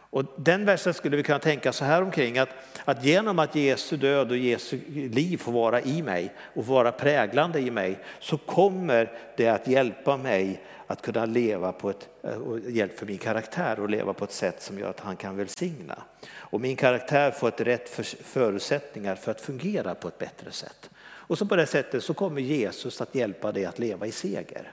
Och 0.10 0.24
den 0.36 0.66
versen 0.66 0.94
skulle 0.94 1.18
vi 1.18 1.24
kunna 1.24 1.40
tänka 1.40 1.74
så 1.74 1.86
här 1.86 2.02
omkring 2.02 2.38
att, 2.38 2.50
att 2.86 3.06
genom 3.06 3.40
att 3.40 3.56
Jesu 3.56 3.98
död 3.98 4.32
och 4.32 4.38
Jesu 4.38 4.80
liv 4.90 5.38
får 5.38 5.52
vara 5.52 5.82
i 5.82 6.02
mig 6.02 6.34
och 6.40 6.66
vara 6.66 6.92
präglande 6.92 7.60
i 7.60 7.72
mig 7.72 8.00
så 8.20 8.38
kommer 8.38 9.12
det 9.38 9.48
att 9.48 9.68
hjälpa 9.68 10.18
mig 10.18 10.62
att 10.88 11.02
kunna 11.02 11.26
leva 11.26 11.72
på 11.72 11.90
ett, 11.90 12.10
och 12.22 12.60
hjälp 12.60 13.00
för 13.00 13.06
min 13.06 13.18
karaktär 13.18 13.80
och 13.80 13.90
leva 13.90 14.14
på 14.14 14.26
ett 14.26 14.32
sätt 14.32 14.62
som 14.62 14.80
gör 14.80 14.90
att 14.90 15.00
han 15.00 15.16
kan 15.16 15.38
välsigna. 15.38 16.04
Och 16.30 16.62
min 16.62 16.76
karaktär 16.76 17.32
får 17.32 17.48
ett 17.48 17.62
rätt 17.62 17.90
förutsättningar 18.24 19.16
för 19.16 19.32
att 19.32 19.42
fungera 19.42 19.96
på 19.96 20.08
ett 20.08 20.20
bättre 20.20 20.52
sätt. 20.52 20.90
Och 21.28 21.38
så 21.38 21.46
på 21.46 21.56
det 21.56 21.66
sättet 21.66 22.04
så 22.04 22.14
kommer 22.14 22.42
Jesus 22.42 23.02
att 23.02 23.16
hjälpa 23.16 23.52
dig 23.52 23.66
att 23.66 23.80
leva 23.80 24.06
i 24.06 24.12
seger. 24.12 24.72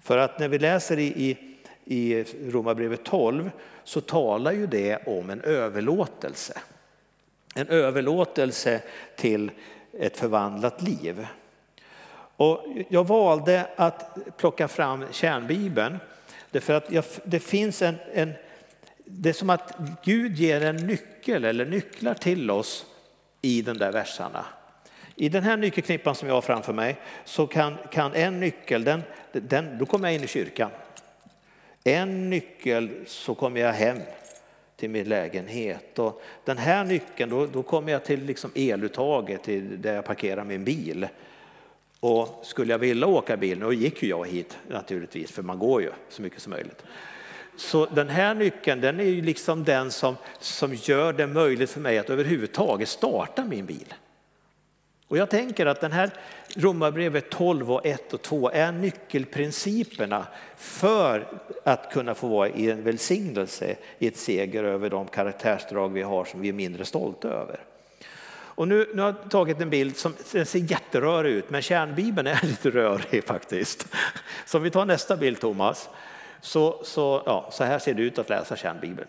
För 0.00 0.18
att 0.18 0.38
när 0.38 0.48
vi 0.48 0.58
läser 0.58 0.98
i, 0.98 1.04
i, 1.04 1.36
i 1.84 2.24
Romarbrevet 2.50 3.04
12 3.04 3.50
så 3.84 4.00
talar 4.00 4.52
ju 4.52 4.66
det 4.66 5.06
om 5.06 5.30
en 5.30 5.40
överlåtelse. 5.40 6.58
En 7.54 7.68
överlåtelse 7.68 8.82
till 9.16 9.50
ett 9.98 10.16
förvandlat 10.16 10.82
liv. 10.82 11.26
Och 12.36 12.64
jag 12.88 13.06
valde 13.06 13.66
att 13.76 14.18
plocka 14.36 14.68
fram 14.68 15.04
kärnbibeln 15.10 15.98
därför 16.50 16.72
att 16.72 16.92
jag, 16.92 17.04
det 17.24 17.40
finns 17.40 17.82
en, 17.82 17.94
en, 18.12 18.32
det 19.04 19.28
är 19.28 19.32
som 19.32 19.50
att 19.50 19.76
Gud 20.04 20.36
ger 20.36 20.60
en 20.60 20.76
nyckel 20.76 21.44
eller 21.44 21.66
nycklar 21.66 22.14
till 22.14 22.50
oss 22.50 22.86
i 23.42 23.62
de 23.62 23.78
där 23.78 23.92
verserna. 23.92 24.44
I 25.16 25.28
den 25.28 25.42
här 25.42 25.56
nyckelknippan 25.56 26.14
som 26.14 26.28
jag 26.28 26.34
har 26.34 26.42
framför 26.42 26.72
mig 26.72 26.96
så 27.24 27.46
kan, 27.46 27.76
kan 27.90 28.14
en 28.14 28.40
nyckel, 28.40 28.84
den, 28.84 29.02
den, 29.32 29.78
då 29.78 29.86
kommer 29.86 30.08
jag 30.08 30.14
in 30.14 30.24
i 30.24 30.26
kyrkan. 30.26 30.70
En 31.84 32.30
nyckel 32.30 32.90
så 33.06 33.34
kommer 33.34 33.60
jag 33.60 33.72
hem 33.72 33.98
till 34.76 34.90
min 34.90 35.08
lägenhet. 35.08 35.98
Och 35.98 36.22
den 36.44 36.58
här 36.58 36.84
nyckeln, 36.84 37.30
då, 37.30 37.46
då 37.46 37.62
kommer 37.62 37.92
jag 37.92 38.04
till 38.04 38.24
liksom 38.24 38.50
eluttaget 38.54 39.42
till 39.42 39.82
där 39.82 39.94
jag 39.94 40.04
parkerar 40.04 40.44
min 40.44 40.64
bil. 40.64 41.08
Och 42.00 42.40
skulle 42.42 42.72
jag 42.72 42.78
vilja 42.78 43.06
åka 43.06 43.36
bil, 43.36 43.58
nu 43.58 43.74
gick 43.74 44.02
ju 44.02 44.08
jag 44.08 44.28
hit 44.28 44.58
naturligtvis, 44.68 45.32
för 45.32 45.42
man 45.42 45.58
går 45.58 45.82
ju 45.82 45.90
så 46.08 46.22
mycket 46.22 46.42
som 46.42 46.50
möjligt. 46.50 46.82
Så 47.56 47.86
den 47.86 48.08
här 48.08 48.34
nyckeln 48.34 48.80
den 48.80 49.00
är 49.00 49.04
ju 49.04 49.22
liksom 49.22 49.64
den 49.64 49.90
som, 49.90 50.16
som 50.40 50.74
gör 50.74 51.12
det 51.12 51.26
möjligt 51.26 51.70
för 51.70 51.80
mig 51.80 51.98
att 51.98 52.10
överhuvudtaget 52.10 52.88
starta 52.88 53.44
min 53.44 53.66
bil. 53.66 53.94
Och 55.08 55.16
jag 55.16 55.30
tänker 55.30 55.66
att 55.66 55.80
den 55.80 55.92
här 55.92 56.10
Romarbrevet 56.56 57.30
12 57.30 57.72
och 57.72 57.86
1 57.86 58.12
och 58.12 58.22
2 58.22 58.50
är 58.50 58.72
nyckelprinciperna 58.72 60.26
för 60.56 61.40
att 61.64 61.92
kunna 61.92 62.14
få 62.14 62.28
vara 62.28 62.48
i 62.48 62.70
en 62.70 62.82
välsignelse, 62.82 63.76
i 63.98 64.06
ett 64.06 64.16
seger 64.16 64.64
över 64.64 64.90
de 64.90 65.06
karaktärsdrag 65.06 65.88
vi 65.88 66.02
har 66.02 66.24
som 66.24 66.40
vi 66.40 66.48
är 66.48 66.52
mindre 66.52 66.84
stolta 66.84 67.28
över. 67.28 67.60
Och 68.56 68.68
nu, 68.68 68.90
nu 68.94 69.02
har 69.02 69.08
jag 69.08 69.30
tagit 69.30 69.60
en 69.60 69.70
bild 69.70 69.96
som 69.96 70.14
ser 70.24 70.70
jätterörig 70.70 71.32
ut, 71.32 71.50
men 71.50 71.62
kärnbibeln 71.62 72.26
är 72.26 72.40
lite 72.46 72.70
rörig 72.70 73.24
faktiskt. 73.24 73.88
Så 74.46 74.58
om 74.58 74.64
vi 74.64 74.70
tar 74.70 74.84
nästa 74.84 75.16
bild 75.16 75.40
Thomas, 75.40 75.88
så, 76.40 76.80
så, 76.84 77.22
ja, 77.26 77.48
så 77.52 77.64
här 77.64 77.78
ser 77.78 77.94
det 77.94 78.02
ut 78.02 78.18
att 78.18 78.28
läsa 78.28 78.56
kärnbibeln. 78.56 79.08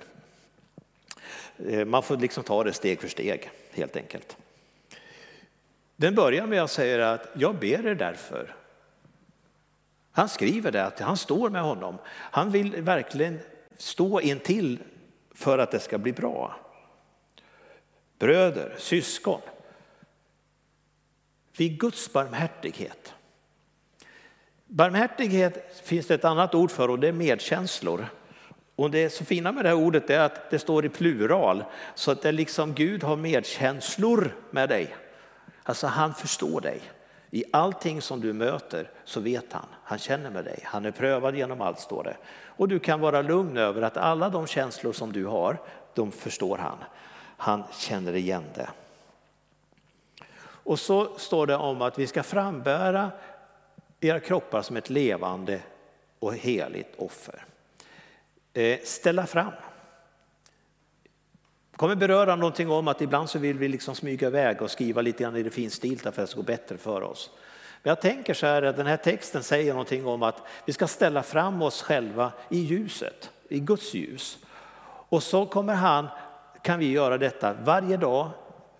Eh, 1.69 1.85
man 1.85 2.03
får 2.03 2.17
liksom 2.17 2.43
ta 2.43 2.63
det 2.63 2.73
steg 2.73 3.01
för 3.01 3.07
steg 3.07 3.49
helt 3.71 3.95
enkelt. 3.95 4.37
Den 5.99 6.15
börjar 6.15 6.47
med 6.47 6.63
att 6.63 6.71
säga 6.71 7.11
att 7.11 7.29
jag 7.33 7.55
ber 7.55 7.85
er 7.85 7.95
därför. 7.95 8.55
Han 10.11 10.29
skriver 10.29 10.71
det, 10.71 10.85
att 10.85 10.99
han 10.99 11.17
står 11.17 11.49
med 11.49 11.61
honom. 11.61 11.97
Han 12.09 12.51
vill 12.51 12.81
verkligen 12.81 13.39
stå 13.77 14.21
intill 14.21 14.79
för 15.35 15.57
att 15.57 15.71
det 15.71 15.79
ska 15.79 15.97
bli 15.97 16.13
bra. 16.13 16.55
Bröder, 18.19 18.75
syskon. 18.77 19.41
Vid 21.57 21.79
Guds 21.79 22.13
barmhärtighet. 22.13 23.13
Barmhärtighet 24.65 25.81
finns 25.83 26.07
det 26.07 26.13
ett 26.13 26.25
annat 26.25 26.55
ord 26.55 26.71
för 26.71 26.89
och 26.89 26.99
det 26.99 27.07
är 27.07 27.13
medkänslor. 27.13 28.05
Och 28.75 28.91
det 28.91 29.09
så 29.09 29.25
fina 29.25 29.51
med 29.51 29.65
det 29.65 29.69
här 29.69 29.77
ordet 29.77 30.09
är 30.09 30.19
att 30.19 30.49
det 30.49 30.59
står 30.59 30.85
i 30.85 30.89
plural 30.89 31.63
så 31.95 32.11
att 32.11 32.21
det 32.21 32.27
är 32.29 32.33
liksom 32.33 32.73
Gud 32.73 33.03
har 33.03 33.15
medkänslor 33.15 34.35
med 34.51 34.69
dig. 34.69 34.95
Alltså 35.67 35.87
han 35.87 36.13
förstår 36.13 36.61
dig. 36.61 36.81
I 37.31 37.43
allting 37.51 38.01
som 38.01 38.21
du 38.21 38.33
möter 38.33 38.89
så 39.03 39.19
vet 39.19 39.53
han, 39.53 39.65
han 39.83 39.97
känner 39.97 40.29
med 40.29 40.45
dig, 40.45 40.59
han 40.63 40.85
är 40.85 40.91
prövad 40.91 41.35
genom 41.35 41.61
allt 41.61 41.79
står 41.79 42.03
det. 42.03 42.17
Och 42.45 42.67
du 42.67 42.79
kan 42.79 42.99
vara 42.99 43.21
lugn 43.21 43.57
över 43.57 43.81
att 43.81 43.97
alla 43.97 44.29
de 44.29 44.47
känslor 44.47 44.93
som 44.93 45.11
du 45.11 45.25
har, 45.25 45.57
de 45.93 46.11
förstår 46.11 46.57
han. 46.57 46.77
Han 47.37 47.63
känner 47.71 48.15
igen 48.15 48.43
det. 48.55 48.69
Och 50.39 50.79
så 50.79 51.17
står 51.17 51.47
det 51.47 51.55
om 51.55 51.81
att 51.81 51.99
vi 51.99 52.07
ska 52.07 52.23
frambära 52.23 53.11
era 53.99 54.19
kroppar 54.19 54.61
som 54.61 54.77
ett 54.77 54.89
levande 54.89 55.61
och 56.19 56.35
heligt 56.35 56.95
offer. 56.97 57.45
Eh, 58.53 58.79
ställa 58.83 59.25
fram 59.25 59.51
kommer 61.77 61.95
beröra 61.95 62.35
någonting 62.35 62.69
om 62.69 62.87
att 62.87 63.01
ibland 63.01 63.29
så 63.29 63.39
vill 63.39 63.57
vi 63.57 63.67
liksom 63.67 63.95
smyga 63.95 64.27
iväg 64.27 64.61
och 64.61 64.71
skriva 64.71 65.01
lite 65.01 65.23
grann 65.23 65.35
i 65.35 65.43
det 65.43 65.49
finstilta 65.49 66.11
för 66.11 66.21
att 66.21 66.27
det 66.27 66.31
ska 66.31 66.39
gå 66.39 66.45
bättre 66.45 66.77
för 66.77 67.01
oss. 67.01 67.29
Men 67.83 67.89
jag 67.89 68.01
tänker 68.01 68.33
så 68.33 68.45
här 68.45 68.61
att 68.61 68.77
den 68.77 68.87
här 68.87 68.97
texten 68.97 69.43
säger 69.43 69.71
någonting 69.71 70.05
om 70.05 70.23
att 70.23 70.41
vi 70.65 70.73
ska 70.73 70.87
ställa 70.87 71.23
fram 71.23 71.61
oss 71.61 71.81
själva 71.81 72.31
i 72.49 72.59
ljuset, 72.59 73.31
i 73.49 73.59
Guds 73.59 73.93
ljus. 73.93 74.37
Och 75.09 75.23
så 75.23 75.45
kommer 75.45 75.73
han, 75.73 76.07
kan 76.61 76.79
vi 76.79 76.91
göra 76.91 77.17
detta 77.17 77.53
varje 77.53 77.97
dag, 77.97 78.29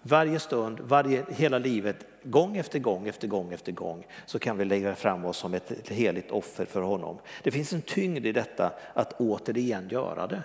varje 0.02 0.40
stund, 0.40 0.80
varje, 0.80 1.26
hela 1.30 1.58
livet, 1.58 2.06
gång 2.24 2.58
efter 2.58 2.80
gång 2.80 3.08
efter 3.08 3.28
gång 3.28 3.54
efter 3.54 3.72
gång 3.72 4.08
så 4.26 4.40
kan 4.40 4.58
vi 4.58 4.66
lägga 4.66 4.96
fram 4.96 5.26
oss 5.26 5.38
som 5.38 5.54
ett, 5.54 5.72
ett 5.72 5.90
heligt 5.90 6.32
offer 6.32 6.66
för 6.66 6.82
honom. 6.82 7.20
Det 7.44 7.52
finns 7.52 7.74
en 7.74 7.82
tyngd 7.82 8.26
i 8.26 8.32
detta 8.32 8.72
att 8.94 9.14
återigen 9.20 9.90
göra 9.90 10.28
det. 10.28 10.44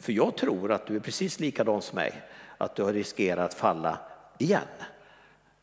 För 0.00 0.12
jag 0.12 0.36
tror 0.36 0.72
att 0.72 0.86
du 0.86 0.96
är 0.96 1.00
precis 1.00 1.40
likadan 1.40 1.82
som 1.82 1.96
mig, 1.96 2.22
att 2.58 2.76
du 2.76 2.82
har 2.82 2.92
riskerat 2.92 3.44
att 3.44 3.54
falla 3.54 3.98
igen 4.38 4.68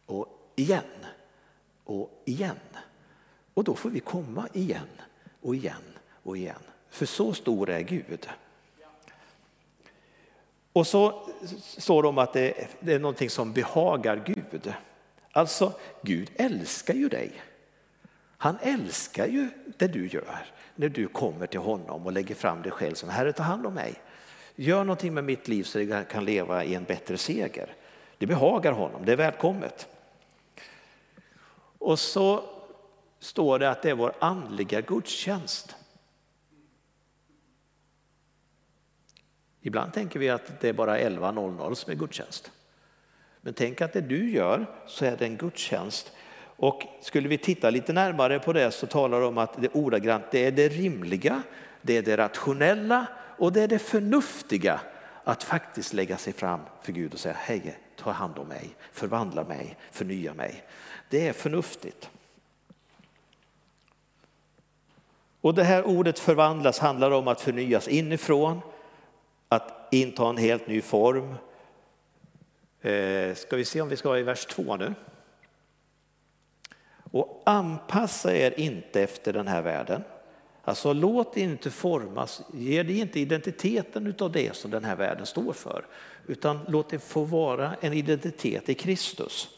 och 0.06 0.28
igen 0.56 0.84
och 1.84 2.22
igen. 2.26 2.60
Och 3.54 3.64
då 3.64 3.76
får 3.76 3.90
vi 3.90 4.00
komma 4.00 4.48
igen 4.54 4.88
och 5.42 5.56
igen 5.56 5.84
och 6.24 6.38
igen. 6.38 6.60
För 6.90 7.06
så 7.06 7.34
stor 7.34 7.70
är 7.70 7.82
Gud. 7.82 8.30
Och 10.74 10.88
så 10.88 11.30
står 11.62 12.04
det 12.04 12.10
om 12.10 12.18
att 12.18 12.34
det 12.34 12.54
är 12.86 13.00
någonting 13.00 13.30
som 13.30 13.54
behagar 13.54 14.24
Gud. 14.26 14.74
Alltså, 15.32 15.74
Gud 16.02 16.32
älskar 16.36 16.94
ju 16.94 17.10
dig. 17.10 17.42
Han 18.38 18.58
älskar 18.62 19.28
ju 19.28 19.50
det 19.78 19.88
du 19.88 20.08
gör 20.08 20.46
när 20.76 20.90
du 20.90 21.08
kommer 21.08 21.48
till 21.48 21.60
honom 21.60 22.06
och 22.06 22.12
lägger 22.12 22.36
fram 22.36 22.62
dig 22.62 22.72
själv 22.72 22.94
som 22.94 23.10
Herre, 23.10 23.34
ta 23.34 23.44
hand 23.44 23.66
om 23.66 23.74
mig. 23.74 24.02
Gör 24.60 24.84
någonting 24.84 25.14
med 25.14 25.24
mitt 25.24 25.48
liv 25.48 25.64
så 25.64 25.82
jag 25.82 26.10
kan 26.10 26.26
leva 26.26 26.64
i 26.64 26.76
en 26.76 26.84
bättre 26.84 27.18
seger. 27.18 27.76
Det 28.18 28.26
behagar 28.26 28.72
honom, 28.72 29.06
det 29.06 29.12
är 29.12 29.16
välkommet. 29.16 29.88
Och 31.78 32.00
så 32.00 32.44
står 33.20 33.60
det 33.60 33.70
att 33.70 33.82
det 33.82 33.90
är 33.90 33.96
vår 33.96 34.14
andliga 34.20 34.82
gudstjänst. 34.82 35.76
Ibland 39.62 39.94
tänker 39.94 40.20
vi 40.20 40.30
att 40.30 40.62
det 40.62 40.70
är 40.70 40.74
bara 40.74 41.00
11.00 41.00 41.74
som 41.74 41.92
är 41.92 41.96
gudstjänst. 41.96 42.52
Men 43.42 43.54
tänk 43.54 43.82
att 43.82 43.94
det 43.94 44.02
du 44.02 44.32
gör 44.32 44.66
så 44.88 45.06
är 45.06 45.18
det 45.18 45.26
en 45.26 45.38
gudstjänst. 45.38 46.12
Och 46.40 46.84
skulle 47.02 47.28
vi 47.28 47.38
titta 47.38 47.70
lite 47.70 47.94
närmare 47.94 48.40
på 48.40 48.54
det 48.54 48.72
så 48.72 48.88
talar 48.88 49.22
de 49.22 49.28
om 49.28 49.38
att 49.38 49.62
det 49.62 49.70
ordagrant 49.74 50.24
det 50.32 50.46
är 50.46 50.52
det 50.52 50.70
rimliga, 50.70 51.44
det 51.82 51.98
är 51.98 52.02
det 52.02 52.18
rationella 52.18 53.08
och 53.38 53.54
det 53.54 53.62
är 53.62 53.68
det 53.68 53.80
förnuftiga 53.80 54.80
att 55.24 55.44
faktiskt 55.44 55.94
lägga 55.94 56.18
sig 56.18 56.34
fram 56.34 56.60
för 56.82 56.92
Gud 56.92 57.14
och 57.14 57.20
säga 57.20 57.36
hej, 57.38 57.80
ta 57.96 58.12
hand 58.12 58.38
om 58.38 58.48
mig, 58.48 58.76
förvandla 58.92 59.44
mig, 59.44 59.78
förnya 59.92 60.34
mig. 60.34 60.64
Det 61.10 61.28
är 61.28 61.34
förnuftigt. 61.34 62.10
Och 65.42 65.54
det 65.54 65.64
här 65.64 65.84
ordet 65.84 66.20
förvandlas 66.20 66.80
handlar 66.80 67.12
om 67.12 67.28
att 67.28 67.42
förnyas 67.42 67.88
inifrån, 67.88 68.62
att 69.50 69.88
inta 69.92 70.30
en 70.30 70.38
helt 70.38 70.68
ny 70.68 70.82
form. 70.82 71.36
Eh, 72.82 73.36
ska 73.36 73.56
vi 73.56 73.66
se 73.66 73.82
om 73.82 73.90
vi 73.90 73.98
ska 73.98 74.10
vara 74.10 74.20
i 74.20 74.24
vers 74.24 74.46
2 74.46 74.76
nu. 74.76 74.94
Och 77.12 77.44
anpassa 77.46 78.36
er 78.36 78.60
inte 78.60 79.02
efter 79.02 79.34
den 79.34 79.48
här 79.48 79.62
världen 79.62 80.04
Alltså 80.68 80.94
låt 80.94 81.38
inte 81.38 81.72
formas, 81.72 82.42
ge 82.54 82.84
dig 82.84 83.00
inte 83.00 83.20
identiteten 83.20 84.16
av 84.20 84.32
det 84.32 84.56
som 84.56 84.72
den 84.72 84.84
här 84.84 84.96
världen 84.96 85.26
står 85.26 85.54
för, 85.54 85.86
utan 86.26 86.60
låt 86.68 86.90
det 86.90 87.00
få 87.00 87.24
vara 87.24 87.76
en 87.82 87.94
identitet 87.94 88.70
i 88.70 88.74
Kristus. 88.74 89.50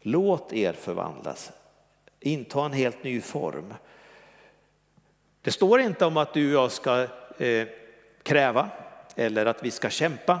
Låt 0.00 0.52
er 0.52 0.72
förvandlas, 0.72 1.52
inta 2.20 2.64
en 2.64 2.72
helt 2.72 3.04
ny 3.04 3.20
form. 3.20 3.74
Det 5.42 5.50
står 5.50 5.80
inte 5.80 6.04
om 6.04 6.16
att 6.16 6.34
du 6.34 6.56
och 6.56 6.62
jag 6.62 6.72
ska 6.72 7.06
eh, 7.38 7.68
kräva 8.22 8.70
eller 9.16 9.46
att 9.46 9.62
vi 9.62 9.70
ska 9.70 9.90
kämpa 9.90 10.40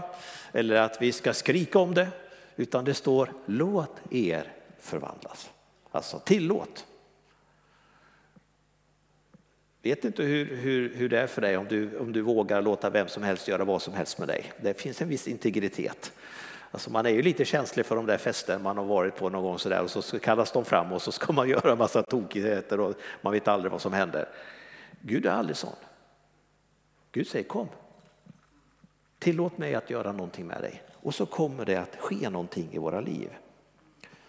eller 0.52 0.76
att 0.76 1.02
vi 1.02 1.12
ska 1.12 1.32
skrika 1.34 1.78
om 1.78 1.94
det, 1.94 2.08
utan 2.56 2.84
det 2.84 2.94
står 2.94 3.32
låt 3.46 4.00
er 4.10 4.52
förvandlas. 4.78 5.50
Alltså 5.90 6.18
tillåt 6.18 6.86
vet 9.86 10.04
inte 10.04 10.22
hur, 10.22 10.56
hur, 10.56 10.94
hur 10.94 11.08
det 11.08 11.20
är 11.20 11.26
för 11.26 11.40
dig 11.40 11.56
om 11.56 11.66
du, 11.68 11.98
om 11.98 12.12
du 12.12 12.20
vågar 12.20 12.62
låta 12.62 12.90
vem 12.90 13.08
som 13.08 13.22
helst 13.22 13.48
göra 13.48 13.64
vad 13.64 13.82
som 13.82 13.94
helst 13.94 14.18
med 14.18 14.28
dig. 14.28 14.52
Det 14.60 14.80
finns 14.80 15.02
en 15.02 15.08
viss 15.08 15.28
integritet. 15.28 16.12
Alltså 16.70 16.90
man 16.90 17.06
är 17.06 17.10
ju 17.10 17.22
lite 17.22 17.44
känslig 17.44 17.86
för 17.86 17.96
de 17.96 18.06
där 18.06 18.18
fester 18.18 18.58
man 18.58 18.76
har 18.76 18.84
varit 18.84 19.16
på 19.16 19.28
någon 19.28 19.42
gång 19.42 19.58
sådär 19.58 19.82
och 19.82 19.90
så 19.90 20.18
kallas 20.18 20.52
de 20.52 20.64
fram 20.64 20.92
och 20.92 21.02
så 21.02 21.12
ska 21.12 21.32
man 21.32 21.48
göra 21.54 21.72
en 21.72 21.78
massa 21.78 22.02
tokigheter 22.02 22.80
och 22.80 22.94
man 23.22 23.32
vet 23.32 23.48
aldrig 23.48 23.72
vad 23.72 23.80
som 23.80 23.92
händer. 23.92 24.28
Gud 25.00 25.26
är 25.26 25.30
aldrig 25.30 25.56
sån. 25.56 25.76
Gud 27.12 27.28
säger 27.28 27.44
kom. 27.44 27.68
Tillåt 29.18 29.58
mig 29.58 29.74
att 29.74 29.90
göra 29.90 30.12
någonting 30.12 30.46
med 30.46 30.62
dig. 30.62 30.82
Och 30.94 31.14
så 31.14 31.26
kommer 31.26 31.64
det 31.64 31.76
att 31.76 31.96
ske 31.98 32.30
någonting 32.30 32.68
i 32.72 32.78
våra 32.78 33.00
liv. 33.00 33.30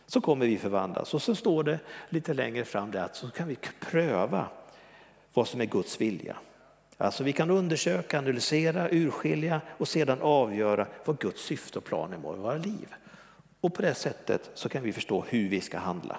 Så 0.05 0.21
kommer 0.21 0.45
vi 0.45 0.57
förvandlas. 0.57 1.13
Och 1.13 1.21
så 1.21 1.35
står 1.35 1.63
det 1.63 1.79
lite 2.09 2.33
längre 2.33 2.65
fram 2.65 2.91
där 2.91 3.03
att 3.03 3.15
så 3.15 3.29
kan 3.29 3.47
vi 3.47 3.57
pröva 3.79 4.47
vad 5.37 5.47
som 5.47 5.61
är 5.61 5.65
Guds 5.65 6.01
vilja. 6.01 6.37
Alltså 6.97 7.23
vi 7.23 7.33
kan 7.33 7.49
undersöka, 7.49 8.19
analysera, 8.19 8.89
urskilja 8.91 9.61
och 9.69 9.87
sedan 9.87 10.21
avgöra 10.21 10.87
vad 11.05 11.19
Guds 11.19 11.41
syfte 11.41 11.79
och 11.79 11.85
plan 11.85 12.13
är 12.13 12.17
med 12.17 12.37
våra 12.37 12.57
liv. 12.57 12.93
Och 13.61 13.73
på 13.73 13.81
det 13.81 13.93
sättet 13.93 14.49
så 14.53 14.69
kan 14.69 14.83
vi 14.83 14.93
förstå 14.93 15.25
hur 15.29 15.49
vi 15.49 15.61
ska 15.61 15.77
handla. 15.77 16.17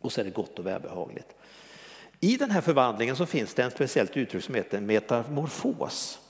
Och 0.00 0.12
så 0.12 0.20
är 0.20 0.24
det 0.24 0.30
gott 0.30 0.58
och 0.58 0.66
välbehagligt. 0.66 1.34
I 2.20 2.36
den 2.36 2.50
här 2.50 2.60
förvandlingen 2.60 3.16
så 3.16 3.26
finns 3.26 3.54
det 3.54 3.62
en 3.62 3.70
speciellt 3.70 4.16
uttryck 4.16 4.44
som 4.44 4.54
heter 4.54 4.80
metamorfos. 4.80 6.20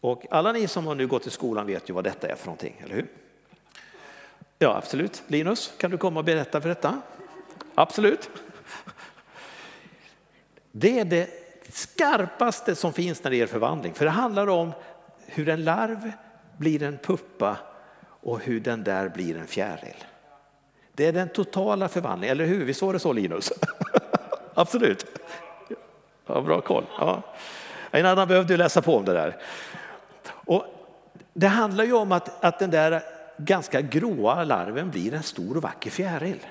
Och 0.00 0.26
alla 0.30 0.52
ni 0.52 0.68
som 0.68 0.86
har 0.86 0.94
nu 0.94 1.06
gått 1.06 1.26
i 1.26 1.30
skolan 1.30 1.66
vet 1.66 1.90
ju 1.90 1.94
vad 1.94 2.04
detta 2.04 2.28
är 2.28 2.34
för 2.34 2.46
någonting, 2.46 2.80
eller 2.84 2.94
hur? 2.94 3.08
Ja, 4.58 4.76
absolut. 4.76 5.22
Linus, 5.26 5.72
kan 5.78 5.90
du 5.90 5.98
komma 5.98 6.20
och 6.20 6.24
berätta 6.24 6.60
för 6.60 6.68
detta? 6.68 7.00
Absolut. 7.74 8.30
Det 10.76 10.98
är 10.98 11.04
det 11.04 11.30
skarpaste 11.72 12.74
som 12.74 12.92
finns 12.92 13.24
när 13.24 13.30
det 13.30 13.36
gäller 13.36 13.52
förvandling, 13.52 13.94
för 13.94 14.04
det 14.04 14.10
handlar 14.10 14.46
om 14.46 14.72
hur 15.26 15.48
en 15.48 15.64
larv 15.64 16.12
blir 16.56 16.82
en 16.82 16.98
puppa 16.98 17.56
och 18.04 18.40
hur 18.40 18.60
den 18.60 18.84
där 18.84 19.08
blir 19.08 19.36
en 19.36 19.46
fjäril. 19.46 20.04
Det 20.92 21.06
är 21.06 21.12
den 21.12 21.28
totala 21.28 21.88
förvandlingen, 21.88 22.36
eller 22.36 22.46
hur? 22.46 22.64
Visst 22.64 22.82
var 22.82 22.92
det 22.92 22.98
så 22.98 23.12
Linus? 23.12 23.52
Absolut. 24.54 25.06
Ja, 26.26 26.40
bra 26.40 26.60
koll. 26.60 26.86
Ja. 26.98 27.22
En 27.90 28.06
annan 28.06 28.28
behövde 28.28 28.52
ju 28.52 28.56
läsa 28.56 28.82
på 28.82 28.96
om 28.96 29.04
det 29.04 29.12
där. 29.12 29.36
Och 30.26 30.64
det 31.32 31.48
handlar 31.48 31.84
ju 31.84 31.92
om 31.92 32.12
att, 32.12 32.44
att 32.44 32.58
den 32.58 32.70
där 32.70 33.02
ganska 33.36 33.80
gråa 33.80 34.44
larven 34.44 34.90
blir 34.90 35.14
en 35.14 35.22
stor 35.22 35.56
och 35.56 35.62
vacker 35.62 35.90
fjäril. 35.90 36.46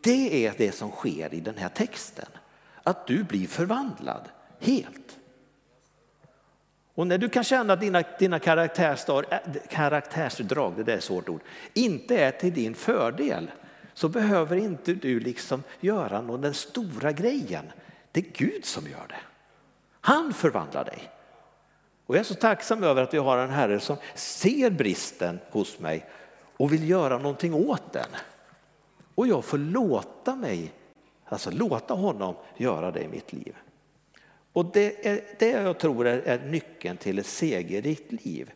Det 0.00 0.46
är 0.46 0.54
det 0.56 0.72
som 0.72 0.90
sker 0.90 1.34
i 1.34 1.40
den 1.40 1.56
här 1.58 1.68
texten. 1.68 2.26
Att 2.82 3.06
du 3.06 3.24
blir 3.24 3.46
förvandlad 3.46 4.28
helt. 4.60 5.18
Och 6.94 7.06
när 7.06 7.18
du 7.18 7.28
kan 7.28 7.44
känna 7.44 7.72
att 7.72 7.80
dina, 7.80 8.02
dina 8.18 8.38
karaktärsdrag, 8.38 9.24
eh, 9.30 9.38
karaktärsdrag, 9.70 10.74
det 10.76 10.82
där 10.82 10.92
är 10.92 10.96
ett 10.96 11.04
svårt 11.04 11.28
ord, 11.28 11.40
inte 11.74 12.18
är 12.18 12.30
till 12.30 12.54
din 12.54 12.74
fördel 12.74 13.50
så 13.94 14.08
behöver 14.08 14.56
inte 14.56 14.94
du 14.94 15.20
liksom 15.20 15.62
göra 15.80 16.20
någon 16.20 16.40
den 16.40 16.54
stora 16.54 17.12
grejen. 17.12 17.64
Det 18.12 18.20
är 18.20 18.32
Gud 18.32 18.64
som 18.64 18.84
gör 18.88 19.06
det. 19.08 19.20
Han 20.00 20.32
förvandlar 20.32 20.84
dig. 20.84 21.10
Och 22.06 22.14
jag 22.14 22.20
är 22.20 22.24
så 22.24 22.34
tacksam 22.34 22.84
över 22.84 23.02
att 23.02 23.14
vi 23.14 23.18
har 23.18 23.38
en 23.38 23.50
Herre 23.50 23.80
som 23.80 23.96
ser 24.14 24.70
bristen 24.70 25.40
hos 25.50 25.78
mig 25.78 26.06
och 26.56 26.72
vill 26.72 26.88
göra 26.88 27.18
någonting 27.18 27.54
åt 27.54 27.92
den. 27.92 28.08
Och 29.14 29.26
jag 29.26 29.44
får 29.44 29.58
låta 29.58 30.36
mig, 30.36 30.72
alltså 31.32 31.50
låta 31.50 31.94
honom 31.94 32.34
göra 32.56 32.90
det 32.90 33.02
i 33.02 33.08
mitt 33.08 33.32
liv. 33.32 33.56
Och 34.52 34.66
det 34.72 35.06
är 35.06 35.20
det 35.38 35.50
jag 35.50 35.78
tror 35.78 36.06
är, 36.06 36.18
är 36.18 36.38
nyckeln 36.38 36.96
till 36.96 37.18
ett 37.18 37.26
segerrikt 37.26 38.12
liv. 38.24 38.50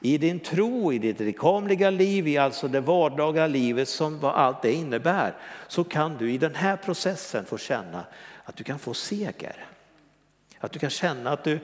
I 0.00 0.18
din 0.18 0.40
tro, 0.40 0.92
i 0.92 0.98
ditt 0.98 1.20
rekamliga 1.20 1.90
liv, 1.90 2.28
i 2.28 2.38
alltså 2.38 2.68
det 2.68 2.80
vardagliga 2.80 3.46
livet 3.46 3.88
som 3.88 4.20
vad 4.20 4.34
allt 4.34 4.62
det 4.62 4.72
innebär, 4.72 5.34
så 5.68 5.84
kan 5.84 6.16
du 6.16 6.32
i 6.32 6.38
den 6.38 6.54
här 6.54 6.76
processen 6.76 7.44
få 7.44 7.58
känna 7.58 8.04
att 8.44 8.56
du 8.56 8.64
kan 8.64 8.78
få 8.78 8.94
seger. 8.94 9.66
Att 10.58 10.72
du 10.72 10.78
kan 10.78 10.90
känna 10.90 11.30
att 11.30 11.44
du, 11.44 11.58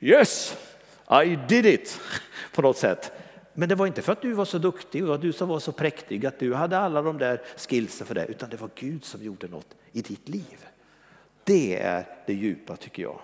yes, 0.00 0.56
I 1.24 1.38
did 1.48 1.66
it, 1.66 2.00
på 2.52 2.62
något 2.62 2.78
sätt. 2.78 3.12
Men 3.54 3.68
det 3.68 3.74
var 3.74 3.86
inte 3.86 4.02
för 4.02 4.12
att 4.12 4.22
du 4.22 4.32
var 4.32 4.44
så 4.44 4.58
duktig 4.58 5.08
och 5.08 5.20
du 5.20 5.32
som 5.32 5.48
var 5.48 5.58
så 5.58 5.72
präktig 5.72 6.26
att 6.26 6.38
du 6.38 6.54
hade 6.54 6.78
alla 6.78 7.02
de 7.02 7.18
där 7.18 7.42
skillsen 7.56 8.06
för 8.06 8.14
det, 8.14 8.26
utan 8.26 8.50
det 8.50 8.56
var 8.56 8.70
Gud 8.74 9.04
som 9.04 9.22
gjorde 9.22 9.48
något 9.48 9.76
i 9.92 10.02
ditt 10.02 10.28
liv. 10.28 10.66
Det 11.44 11.80
är 11.80 12.04
det 12.26 12.34
djupa 12.34 12.76
tycker 12.76 13.02
jag. 13.02 13.20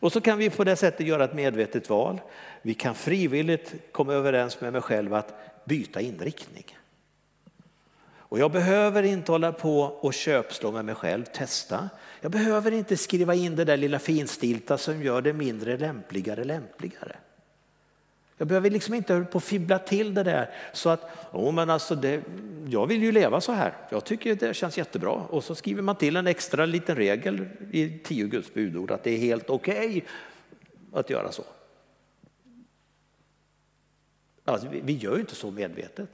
Och 0.00 0.12
så 0.12 0.20
kan 0.20 0.38
vi 0.38 0.50
på 0.50 0.64
det 0.64 0.76
sättet 0.76 1.06
göra 1.06 1.24
ett 1.24 1.34
medvetet 1.34 1.90
val. 1.90 2.20
Vi 2.62 2.74
kan 2.74 2.94
frivilligt 2.94 3.74
komma 3.92 4.12
överens 4.12 4.60
med 4.60 4.72
mig 4.72 4.82
själv 4.82 5.14
att 5.14 5.34
byta 5.64 6.00
inriktning. 6.00 6.64
Och 8.30 8.38
jag 8.38 8.52
behöver 8.52 9.02
inte 9.02 9.32
hålla 9.32 9.52
på 9.52 9.80
och 9.80 10.14
köpslå 10.14 10.72
med 10.72 10.84
mig 10.84 10.94
själv, 10.94 11.24
testa. 11.24 11.88
Jag 12.20 12.30
behöver 12.30 12.72
inte 12.72 12.96
skriva 12.96 13.34
in 13.34 13.56
det 13.56 13.64
där 13.64 13.76
lilla 13.76 13.98
finstilta 13.98 14.78
som 14.78 15.02
gör 15.02 15.22
det 15.22 15.32
mindre 15.32 15.76
lämpligare 15.76 16.44
lämpligare. 16.44 17.16
Jag 18.38 18.48
behöver 18.48 18.70
liksom 18.70 18.94
inte 18.94 19.26
på 19.32 19.40
fibbla 19.40 19.78
till 19.78 20.14
det 20.14 20.22
där 20.22 20.50
så 20.72 20.88
att, 20.88 21.10
oh, 21.32 21.52
men 21.52 21.70
alltså 21.70 21.94
det, 21.94 22.22
jag 22.68 22.86
vill 22.86 23.02
ju 23.02 23.12
leva 23.12 23.40
så 23.40 23.52
här. 23.52 23.72
Jag 23.90 24.04
tycker 24.04 24.34
det 24.34 24.54
känns 24.54 24.78
jättebra. 24.78 25.10
Och 25.10 25.44
så 25.44 25.54
skriver 25.54 25.82
man 25.82 25.96
till 25.96 26.16
en 26.16 26.26
extra 26.26 26.66
liten 26.66 26.96
regel 26.96 27.48
i 27.72 27.98
tio 27.98 28.26
Guds 28.26 28.54
budord 28.54 28.90
att 28.90 29.04
det 29.04 29.10
är 29.10 29.18
helt 29.18 29.50
okej 29.50 29.88
okay 29.88 30.02
att 30.92 31.10
göra 31.10 31.32
så. 31.32 31.44
Alltså, 34.44 34.68
vi, 34.68 34.80
vi 34.80 34.92
gör 34.92 35.14
ju 35.14 35.20
inte 35.20 35.34
så 35.34 35.50
medvetet. 35.50 36.10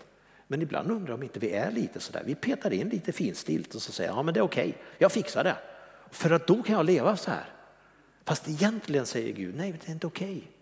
Men 0.47 0.63
ibland 0.63 0.91
undrar 0.91 1.15
om 1.15 1.23
inte 1.23 1.39
vi 1.39 1.51
är 1.51 1.71
lite 1.71 2.01
sådär. 2.01 2.23
Vi 2.27 2.35
petar 2.35 2.73
in 2.73 2.89
lite 2.89 3.13
finstilt 3.13 3.75
och 3.75 3.83
så 3.83 3.93
säger 3.93 4.11
ja 4.11 4.23
men 4.23 4.35
det 4.35 4.41
är 4.41 4.45
okej, 4.45 4.69
okay. 4.69 4.83
jag 4.99 5.13
fixar 5.13 5.45
det. 5.45 5.57
För 6.11 6.31
att 6.31 6.47
då 6.47 6.63
kan 6.63 6.75
jag 6.75 6.87
leva 6.87 7.17
så 7.17 7.31
här. 7.31 7.45
Fast 8.25 8.49
egentligen 8.49 9.07
säger 9.07 9.33
Gud, 9.33 9.55
nej 9.55 9.73
det 9.73 9.89
är 9.89 9.93
inte 9.93 10.07
okej. 10.07 10.37
Okay. 10.37 10.54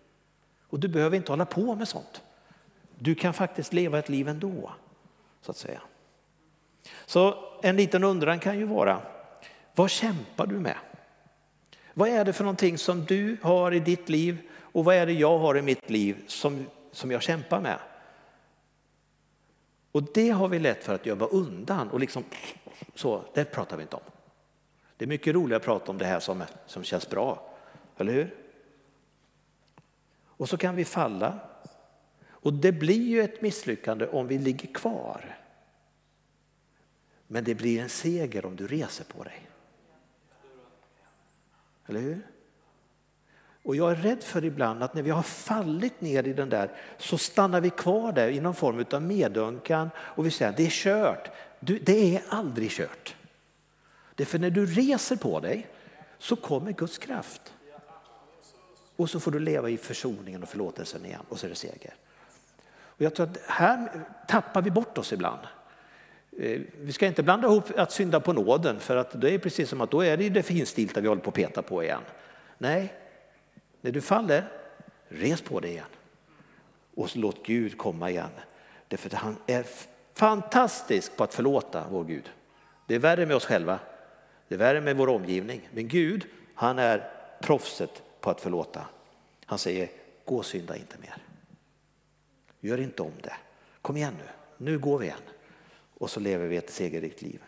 Och 0.73 0.79
du 0.79 0.87
behöver 0.87 1.17
inte 1.17 1.31
hålla 1.31 1.45
på 1.45 1.75
med 1.75 1.87
sånt. 1.87 2.21
Du 2.99 3.15
kan 3.15 3.33
faktiskt 3.33 3.73
leva 3.73 3.99
ett 3.99 4.09
liv 4.09 4.27
ändå, 4.27 4.71
så 5.41 5.51
att 5.51 5.57
säga. 5.57 5.81
Så 7.05 7.35
en 7.61 7.75
liten 7.75 8.03
undran 8.03 8.39
kan 8.39 8.59
ju 8.59 8.65
vara, 8.65 9.01
vad 9.75 9.89
kämpar 9.89 10.47
du 10.47 10.59
med? 10.59 10.77
Vad 11.93 12.09
är 12.09 12.25
det 12.25 12.33
för 12.33 12.43
någonting 12.43 12.77
som 12.77 13.05
du 13.05 13.37
har 13.41 13.71
i 13.71 13.79
ditt 13.79 14.09
liv 14.09 14.37
och 14.59 14.85
vad 14.85 14.95
är 14.95 15.05
det 15.05 15.13
jag 15.13 15.39
har 15.39 15.57
i 15.57 15.61
mitt 15.61 15.89
liv 15.89 16.23
som, 16.27 16.65
som 16.91 17.11
jag 17.11 17.21
kämpar 17.21 17.61
med? 17.61 17.79
Och 19.91 20.03
det 20.13 20.29
har 20.29 20.47
vi 20.47 20.59
lätt 20.59 20.83
för 20.83 20.95
att 20.95 21.05
gömma 21.05 21.25
undan 21.25 21.89
och 21.89 21.99
liksom 21.99 22.23
så, 22.95 23.23
det 23.33 23.45
pratar 23.45 23.77
vi 23.77 23.83
inte 23.83 23.95
om. 23.95 24.03
Det 24.97 25.05
är 25.05 25.09
mycket 25.09 25.35
roligare 25.35 25.57
att 25.57 25.65
prata 25.65 25.91
om 25.91 25.97
det 25.97 26.05
här 26.05 26.19
som, 26.19 26.43
som 26.65 26.83
känns 26.83 27.09
bra, 27.09 27.53
eller 27.97 28.13
hur? 28.13 28.42
Och 30.43 30.49
så 30.49 30.57
kan 30.57 30.75
vi 30.75 30.85
falla. 30.85 31.39
Och 32.29 32.53
det 32.53 32.71
blir 32.71 33.07
ju 33.07 33.21
ett 33.21 33.41
misslyckande 33.41 34.07
om 34.07 34.27
vi 34.27 34.37
ligger 34.37 34.73
kvar. 34.73 35.37
Men 37.27 37.43
det 37.43 37.55
blir 37.55 37.81
en 37.81 37.89
seger 37.89 38.45
om 38.45 38.55
du 38.55 38.67
reser 38.67 39.03
på 39.03 39.23
dig. 39.23 39.49
Eller 41.87 41.99
hur? 41.99 42.27
Och 43.63 43.75
jag 43.75 43.91
är 43.91 43.95
rädd 43.95 44.23
för 44.23 44.45
ibland 44.45 44.83
att 44.83 44.93
när 44.93 45.01
vi 45.01 45.09
har 45.09 45.23
fallit 45.23 46.01
ner 46.01 46.27
i 46.27 46.33
den 46.33 46.49
där 46.49 46.71
så 46.97 47.17
stannar 47.17 47.61
vi 47.61 47.69
kvar 47.69 48.11
där 48.11 48.29
i 48.29 48.39
någon 48.39 48.55
form 48.55 48.85
av 48.91 49.01
medunkan 49.01 49.89
och 49.97 50.25
vi 50.25 50.31
säger 50.31 50.51
att 50.51 50.57
det 50.57 50.65
är 50.65 50.69
kört. 50.69 51.31
Du, 51.59 51.79
det 51.79 52.15
är 52.15 52.23
aldrig 52.29 52.71
kört. 52.71 53.15
Det 54.15 54.23
är 54.23 54.27
för 54.27 54.39
när 54.39 54.49
du 54.49 54.65
reser 54.65 55.15
på 55.15 55.39
dig 55.39 55.67
så 56.17 56.35
kommer 56.35 56.71
Guds 56.71 56.97
kraft. 56.97 57.53
Och 58.95 59.09
så 59.09 59.19
får 59.19 59.31
du 59.31 59.39
leva 59.39 59.69
i 59.69 59.77
försoningen 59.77 60.43
och 60.43 60.49
förlåtelsen 60.49 61.05
igen 61.05 61.21
och 61.29 61.39
så 61.39 61.45
är 61.45 61.49
det 61.49 61.55
seger. 61.55 61.93
Och 62.67 63.01
jag 63.01 63.15
tror 63.15 63.27
att 63.27 63.37
här 63.47 63.89
tappar 64.27 64.61
vi 64.61 64.71
bort 64.71 64.97
oss 64.97 65.13
ibland. 65.13 65.39
Eh, 66.39 66.61
vi 66.77 66.93
ska 66.93 67.07
inte 67.07 67.23
blanda 67.23 67.47
ihop 67.47 67.71
att 67.77 67.91
synda 67.91 68.19
på 68.19 68.33
nåden 68.33 68.79
för 68.79 68.95
att 68.95 69.21
det 69.21 69.33
är 69.33 69.37
precis 69.37 69.69
som 69.69 69.81
att 69.81 69.91
då 69.91 70.01
är 70.01 70.17
det 70.17 70.29
det 70.29 70.43
finstilta 70.43 71.01
vi 71.01 71.07
håller 71.07 71.21
på 71.21 71.29
att 71.29 71.35
peta 71.35 71.61
på 71.61 71.83
igen. 71.83 72.01
Nej, 72.57 72.93
när 73.81 73.91
du 73.91 74.01
faller, 74.01 74.43
res 75.09 75.41
på 75.41 75.59
dig 75.59 75.71
igen. 75.71 75.85
Och 76.95 77.15
låt 77.15 77.45
Gud 77.45 77.77
komma 77.77 78.09
igen. 78.09 78.29
Därför 78.87 79.09
att 79.09 79.21
han 79.21 79.37
är 79.47 79.65
fantastisk 80.13 81.17
på 81.17 81.23
att 81.23 81.33
förlåta 81.33 81.85
vår 81.89 82.03
Gud. 82.03 82.29
Det 82.87 82.95
är 82.95 82.99
värre 82.99 83.25
med 83.25 83.35
oss 83.35 83.45
själva, 83.45 83.79
det 84.47 84.55
är 84.55 84.59
värre 84.59 84.81
med 84.81 84.97
vår 84.97 85.09
omgivning. 85.09 85.69
Men 85.73 85.87
Gud, 85.87 86.25
han 86.55 86.79
är 86.79 87.09
proffset 87.41 88.01
på 88.23 88.29
att 88.29 88.41
förlåta. 88.41 88.85
Han 89.45 89.59
säger, 89.59 89.89
gå 90.25 90.37
och 90.37 90.45
synda 90.45 90.75
inte 90.75 90.97
mer. 90.97 91.15
Gör 92.59 92.79
inte 92.79 93.01
om 93.01 93.11
det. 93.21 93.33
Kom 93.81 93.97
igen 93.97 94.15
nu, 94.17 94.25
nu 94.65 94.79
går 94.79 94.97
vi 94.97 95.05
igen. 95.05 95.17
Och 95.97 96.09
så 96.09 96.19
lever 96.19 96.47
vi 96.47 96.57
ett 96.57 96.69
segerrikt 96.69 97.21
liv. 97.21 97.43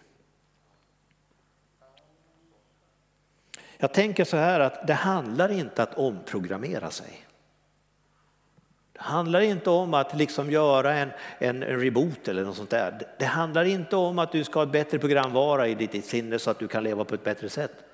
Jag 3.77 3.93
tänker 3.93 4.23
så 4.23 4.37
här 4.37 4.59
att 4.59 4.87
det 4.87 4.93
handlar 4.93 5.51
inte 5.51 5.83
att 5.83 5.93
omprogrammera 5.93 6.91
sig. 6.91 7.27
Det 8.93 9.01
handlar 9.01 9.41
inte 9.41 9.69
om 9.69 9.93
att 9.93 10.17
liksom 10.17 10.51
göra 10.51 10.93
en, 10.93 11.09
en, 11.39 11.63
en, 11.63 11.79
reboot 11.79 12.27
eller 12.27 12.43
något 12.43 12.57
sånt 12.57 12.69
där. 12.69 13.07
Det 13.19 13.25
handlar 13.25 13.65
inte 13.65 13.95
om 13.95 14.19
att 14.19 14.31
du 14.31 14.43
ska 14.43 14.59
ha 14.59 14.65
ett 14.65 14.71
bättre 14.71 14.99
programvara 14.99 15.67
i 15.67 15.75
ditt 15.75 16.05
sinne 16.05 16.39
så 16.39 16.51
att 16.51 16.59
du 16.59 16.67
kan 16.67 16.83
leva 16.83 17.05
på 17.05 17.15
ett 17.15 17.23
bättre 17.23 17.49
sätt. 17.49 17.84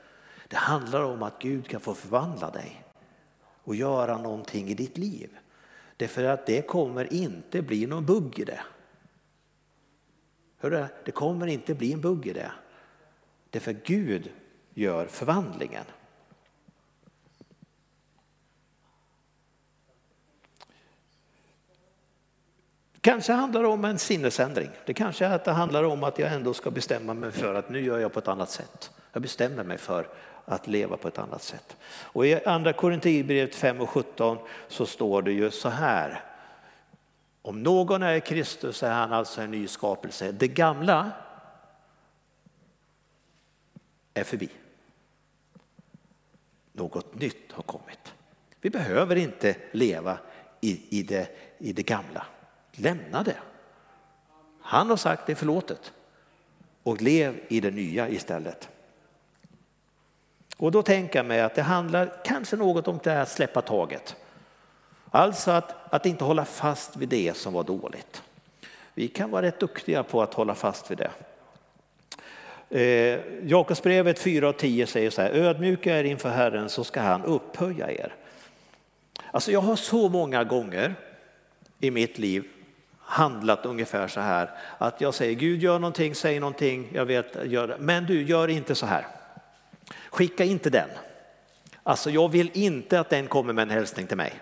Det 0.52 0.58
handlar 0.58 1.04
om 1.04 1.24
att 1.24 1.40
Gud 1.40 1.68
kan 1.68 1.82
få 1.82 1.94
förvandla 1.94 2.52
dig 2.52 2.84
och 3.64 3.76
göra 3.76 4.18
någonting 4.18 4.68
i 4.68 4.74
ditt 4.74 4.98
liv. 4.98 5.38
Därför 5.98 6.24
att 6.24 6.46
det 6.46 6.62
kommer 6.62 7.14
inte 7.14 7.62
bli 7.62 7.86
någon 7.86 8.06
bugg 8.06 8.40
i 8.40 8.44
det. 8.44 8.60
Hör 10.58 10.72
du, 10.72 10.86
det 11.06 11.12
kommer 11.12 11.48
inte 11.48 11.76
bli 11.76 11.94
en 11.94 12.02
bugg 12.02 12.28
i 12.28 12.34
det. 12.34 12.52
Därför 13.50 13.74
Gud 13.84 14.32
gör 14.74 15.06
förvandlingen. 15.06 15.86
Kanske 23.02 23.34
handlar 23.34 23.62
det 23.62 23.68
om 23.68 23.86
en 23.86 24.00
sinnesändring. 24.00 24.70
Det 24.86 24.94
kanske 24.94 25.26
är 25.26 25.36
att 25.36 25.46
det 25.46 25.52
handlar 25.52 25.84
om 25.84 26.04
att 26.04 26.20
jag 26.20 26.34
ändå 26.34 26.54
ska 26.54 26.72
bestämma 26.72 27.14
mig 27.14 27.32
för 27.32 27.56
att 27.56 27.70
nu 27.70 27.82
gör 27.82 28.00
jag 28.00 28.14
på 28.14 28.20
ett 28.20 28.28
annat 28.28 28.50
sätt. 28.50 28.92
Jag 29.14 29.22
bestämmer 29.22 29.64
mig 29.64 29.78
för 29.78 30.08
att 30.46 30.68
leva 30.68 30.98
på 30.98 31.08
ett 31.08 31.18
annat 31.18 31.44
sätt. 31.44 31.78
Och 31.84 32.26
i 32.26 32.46
andra 32.46 32.74
Korinthierbrevet 32.74 33.56
5 33.56 33.82
och 33.82 33.90
17 33.90 34.38
så 34.68 34.86
står 34.86 35.22
det 35.22 35.32
ju 35.32 35.52
så 35.52 35.70
här. 35.70 36.24
Om 37.42 37.64
någon 37.64 38.04
är 38.04 38.20
Kristus 38.20 38.78
så 38.78 38.86
är 38.86 38.94
han 38.94 39.14
alltså 39.14 39.42
en 39.42 39.52
ny 39.52 39.68
skapelse. 39.68 40.32
Det 40.32 40.48
gamla 40.48 41.12
är 44.14 44.24
förbi. 44.24 44.50
Något 46.74 47.16
nytt 47.16 47.52
har 47.52 47.64
kommit. 47.64 48.14
Vi 48.62 48.70
behöver 48.70 49.16
inte 49.16 49.56
leva 49.72 50.18
i, 50.62 51.00
i, 51.00 51.04
det, 51.04 51.28
i 51.58 51.74
det 51.74 51.84
gamla. 51.84 52.26
Lämna 52.72 53.24
det. 53.24 53.38
Han 54.62 54.90
har 54.90 54.98
sagt 54.98 55.26
det 55.26 55.34
är 55.34 55.36
förlåtet. 55.36 55.94
Och 56.84 57.02
lev 57.02 57.40
i 57.48 57.60
det 57.60 57.72
nya 57.72 58.10
istället. 58.10 58.70
Och 60.62 60.72
då 60.72 60.82
tänker 60.82 61.20
jag 61.20 61.26
mig 61.26 61.42
att 61.42 61.56
det 61.56 61.62
handlar 61.62 62.14
kanske 62.26 62.56
något 62.56 62.88
om 62.88 63.00
det 63.04 63.12
här 63.12 63.22
att 63.22 63.30
släppa 63.30 63.62
taget. 63.62 64.16
Alltså 65.12 65.52
att, 65.52 65.94
att 65.94 66.06
inte 66.06 66.24
hålla 66.24 66.46
fast 66.46 66.96
vid 66.96 67.10
det 67.10 67.38
som 67.38 67.54
var 67.54 67.64
dåligt. 67.64 68.24
Vi 68.94 69.08
kan 69.08 69.32
vara 69.32 69.42
rätt 69.42 69.60
duktiga 69.60 70.04
på 70.04 70.22
att 70.22 70.34
hålla 70.34 70.56
fast 70.56 70.92
vid 70.92 70.98
det. 70.98 71.12
Eh, 72.82 73.20
Jakobsbrevet 73.44 74.20
4 74.20 74.50
och 74.50 74.58
10 74.58 74.88
säger 74.88 75.10
så 75.10 75.22
här, 75.22 75.30
ödmjuka 75.30 76.00
er 76.00 76.04
inför 76.04 76.30
Herren 76.30 76.70
så 76.70 76.84
ska 76.84 77.02
han 77.02 77.24
upphöja 77.24 77.92
er. 77.92 78.16
Alltså 79.32 79.52
jag 79.52 79.62
har 79.62 79.76
så 79.76 80.10
många 80.10 80.44
gånger 80.44 80.96
i 81.80 81.92
mitt 81.92 82.18
liv 82.18 82.44
handlat 83.00 83.66
ungefär 83.66 84.08
så 84.08 84.20
här 84.20 84.50
att 84.78 85.02
jag 85.02 85.14
säger 85.14 85.34
Gud 85.34 85.64
gör 85.64 85.80
någonting, 85.80 86.16
säg 86.16 86.40
någonting, 86.40 86.90
jag 86.94 87.06
vet, 87.06 87.38
gör 87.46 87.68
det. 87.68 87.78
men 87.80 88.06
du 88.06 88.24
gör 88.24 88.48
inte 88.48 88.76
så 88.76 88.86
här. 88.86 89.06
Skicka 90.10 90.44
inte 90.44 90.70
den. 90.70 90.90
Alltså 91.84 92.10
jag 92.10 92.30
vill 92.30 92.52
inte 92.54 93.00
att 93.00 93.10
den 93.10 93.28
kommer 93.28 93.54
med 93.54 93.62
en 93.62 93.70
hälsning 93.70 94.08
till 94.08 94.18
mig. 94.18 94.34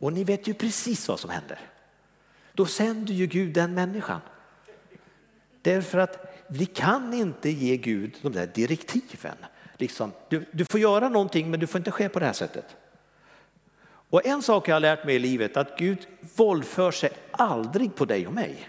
Och 0.00 0.12
ni 0.12 0.24
vet 0.24 0.46
ju 0.46 0.54
precis 0.54 1.08
vad 1.08 1.20
som 1.20 1.30
händer. 1.30 1.60
Då 2.52 2.66
sänder 2.66 3.14
ju 3.14 3.26
Gud 3.26 3.54
den 3.54 3.74
människan. 3.74 4.20
Därför 5.62 5.98
att 5.98 6.44
vi 6.48 6.66
kan 6.66 7.14
inte 7.14 7.50
ge 7.50 7.76
Gud 7.76 8.14
de 8.22 8.32
där 8.32 8.46
direktiven. 8.46 9.36
Liksom, 9.76 10.12
du, 10.28 10.44
du 10.52 10.64
får 10.64 10.80
göra 10.80 11.08
någonting 11.08 11.50
men 11.50 11.60
du 11.60 11.66
får 11.66 11.78
inte 11.78 11.90
ske 11.90 12.08
på 12.08 12.18
det 12.18 12.26
här 12.26 12.32
sättet. 12.32 12.76
Och 14.10 14.26
en 14.26 14.42
sak 14.42 14.68
jag 14.68 14.74
har 14.74 14.80
lärt 14.80 15.04
mig 15.04 15.14
i 15.14 15.18
livet 15.18 15.56
att 15.56 15.78
Gud 15.78 16.06
våldför 16.36 16.90
sig 16.90 17.10
aldrig 17.30 17.94
på 17.94 18.04
dig 18.04 18.26
och 18.26 18.32
mig. 18.32 18.68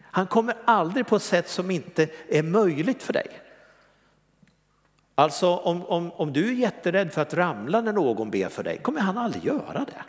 Han 0.00 0.26
kommer 0.26 0.54
aldrig 0.64 1.06
på 1.06 1.16
ett 1.16 1.22
sätt 1.22 1.48
som 1.48 1.70
inte 1.70 2.08
är 2.28 2.42
möjligt 2.42 3.02
för 3.02 3.12
dig. 3.12 3.26
Alltså 5.14 5.56
om, 5.56 5.86
om, 5.86 6.12
om 6.12 6.32
du 6.32 6.48
är 6.48 6.52
jätterädd 6.52 7.12
för 7.12 7.22
att 7.22 7.34
ramla 7.34 7.80
när 7.80 7.92
någon 7.92 8.30
ber 8.30 8.48
för 8.48 8.62
dig 8.62 8.78
kommer 8.78 9.00
han 9.00 9.18
aldrig 9.18 9.44
göra 9.44 9.84
det. 9.84 10.02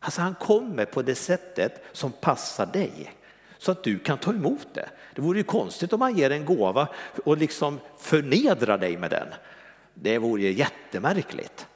Alltså 0.00 0.20
han 0.20 0.34
kommer 0.34 0.84
på 0.84 1.02
det 1.02 1.14
sättet 1.14 1.84
som 1.92 2.12
passar 2.12 2.66
dig 2.66 3.12
så 3.58 3.72
att 3.72 3.84
du 3.84 3.98
kan 3.98 4.18
ta 4.18 4.30
emot 4.30 4.66
det. 4.74 4.88
Det 5.14 5.22
vore 5.22 5.38
ju 5.38 5.44
konstigt 5.44 5.92
om 5.92 6.00
han 6.00 6.16
ger 6.16 6.30
en 6.30 6.44
gåva 6.44 6.88
och 7.24 7.36
liksom 7.36 7.80
förnedrar 7.98 8.78
dig 8.78 8.96
med 8.96 9.10
den. 9.10 9.28
Det 9.94 10.18
vore 10.18 10.42
ju 10.42 10.52
jättemärkligt. 10.52 11.66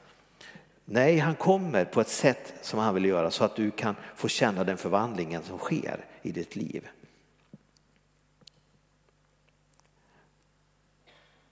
Nej, 0.84 1.18
han 1.18 1.34
kommer 1.34 1.84
på 1.84 2.00
ett 2.00 2.08
sätt 2.08 2.54
som 2.62 2.78
han 2.78 2.94
vill 2.94 3.04
göra 3.04 3.30
så 3.30 3.44
att 3.44 3.56
du 3.56 3.70
kan 3.70 3.96
få 4.16 4.28
känna 4.28 4.64
den 4.64 4.76
förvandlingen 4.76 5.42
som 5.42 5.58
sker 5.58 6.04
i 6.22 6.32
ditt 6.32 6.56
liv. 6.56 6.88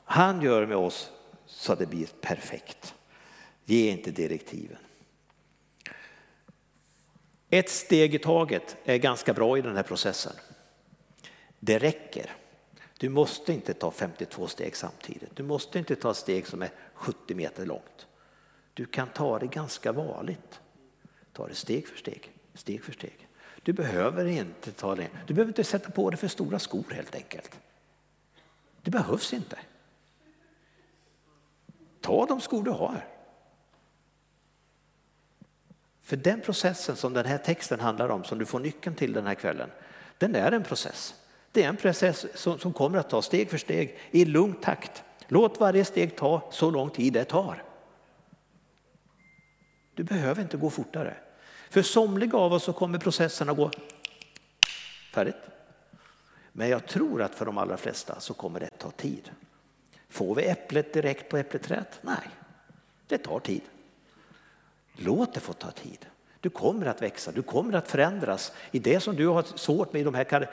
Han 0.09 0.43
gör 0.43 0.67
med 0.67 0.77
oss 0.77 1.11
så 1.47 1.73
att 1.73 1.79
det 1.79 1.87
blir 1.87 2.07
perfekt. 2.21 2.95
Ge 3.65 3.91
inte 3.91 4.11
direktiven. 4.11 4.79
Ett 7.51 7.71
steg 7.71 8.15
i 8.15 8.19
taget 8.19 8.77
är 8.85 8.97
ganska 8.97 9.35
bra 9.35 9.59
i 9.59 9.63
den 9.63 9.77
här 9.77 9.83
processen. 9.83 10.33
Det 11.61 11.79
räcker. 11.79 12.37
Du 12.99 13.09
måste 13.09 13.53
inte 13.53 13.75
ta 13.75 13.91
52 13.91 14.47
steg 14.47 14.77
samtidigt. 14.77 15.37
Du 15.37 15.43
måste 15.43 15.79
inte 15.79 15.97
ta 15.97 16.15
steg 16.15 16.47
som 16.47 16.63
är 16.63 16.71
70 16.95 17.35
meter 17.35 17.67
långt. 17.67 18.07
Du 18.75 18.87
kan 18.87 19.09
ta 19.09 19.39
det 19.39 19.47
ganska 19.47 19.93
vanligt. 19.93 20.61
Ta 21.33 21.49
det 21.49 21.55
steg 21.55 21.89
för 21.89 21.99
steg, 21.99 22.33
steg 22.55 22.85
för 22.85 22.93
steg. 22.93 23.29
Du 23.63 23.73
behöver 23.73 24.27
inte 24.27 24.73
ta 24.73 24.95
det. 24.95 25.09
Du 25.27 25.35
behöver 25.35 25.51
inte 25.51 25.65
sätta 25.65 25.91
på 25.91 26.11
dig 26.11 26.19
för 26.19 26.29
stora 26.29 26.59
skor 26.59 26.85
helt 26.91 27.15
enkelt. 27.15 27.61
Det 28.83 28.91
behövs 28.91 29.33
inte. 29.33 29.59
Ta 32.07 32.27
de 32.27 32.41
skor 32.41 32.63
du 32.63 32.71
har. 32.71 33.07
För 36.03 36.17
den 36.17 36.41
processen 36.41 36.97
som 36.97 37.13
den 37.13 37.27
här 37.27 37.39
texten 37.39 37.81
handlar 37.81 38.09
om, 38.09 38.25
som 38.25 38.39
du 38.39 38.47
får 38.47 38.61
nyckeln 38.61 38.97
till 38.97 39.13
den 39.13 39.27
här 39.27 39.35
kvällen, 39.35 39.71
den 40.19 40.35
är 40.35 40.53
en 40.53 40.63
process. 40.63 41.15
Det 41.53 41.63
är 41.63 41.69
en 41.69 41.77
process 41.77 42.27
som, 42.35 42.59
som 42.59 42.73
kommer 42.73 42.99
att 42.99 43.11
ta 43.11 43.23
steg 43.23 43.51
för 43.51 43.59
steg 43.59 43.99
i 44.11 44.25
lugn 44.25 44.55
takt. 44.55 45.05
Låt 45.29 45.61
varje 45.61 45.85
steg 45.85 46.17
ta 46.17 46.49
så 46.53 46.71
lång 46.71 46.91
tid 46.91 47.13
det 47.13 47.25
tar. 47.25 47.63
Du 49.95 50.05
behöver 50.05 50.43
inte 50.43 50.57
gå 50.57 50.71
fortare. 50.71 51.17
För 51.71 51.83
somliga 51.83 52.39
av 52.39 52.53
oss 52.53 52.65
så 52.65 52.73
kommer 52.73 52.99
processen 52.99 53.49
att 53.49 53.57
gå 53.57 53.71
färdigt. 55.15 55.37
Men 56.53 56.69
jag 56.69 56.87
tror 56.87 57.23
att 57.23 57.35
för 57.35 57.47
de 57.47 57.59
allra 57.59 57.77
flesta 57.77 58.21
så 58.21 58.35
kommer 58.35 58.61
det 58.61 58.71
ta 58.79 58.91
tid. 58.91 59.31
Får 60.17 60.35
vi 60.35 60.45
äpplet 60.45 60.93
direkt 60.93 61.29
på 61.29 61.37
äppleträdet? 61.37 61.99
Nej, 62.03 62.29
det 63.07 63.19
tar 63.19 63.41
tid. 63.41 63.61
Låt 64.93 65.35
det 65.35 65.41
få 65.41 65.53
ta 65.53 65.71
tid. 65.71 66.07
Du 66.41 66.51
kommer 66.51 66.87
att 66.87 67.03
växa, 67.03 67.33
du 67.33 67.43
kommer 67.43 67.73
att 67.73 67.89
förändras 67.89 68.53
i 68.71 68.79
det 68.79 69.01
som 69.01 69.17
du 69.17 69.27
har 69.27 69.43
svårt 69.43 69.93
med 69.93 70.01
i 70.01 70.05
de 70.05 70.15
här 70.15 70.49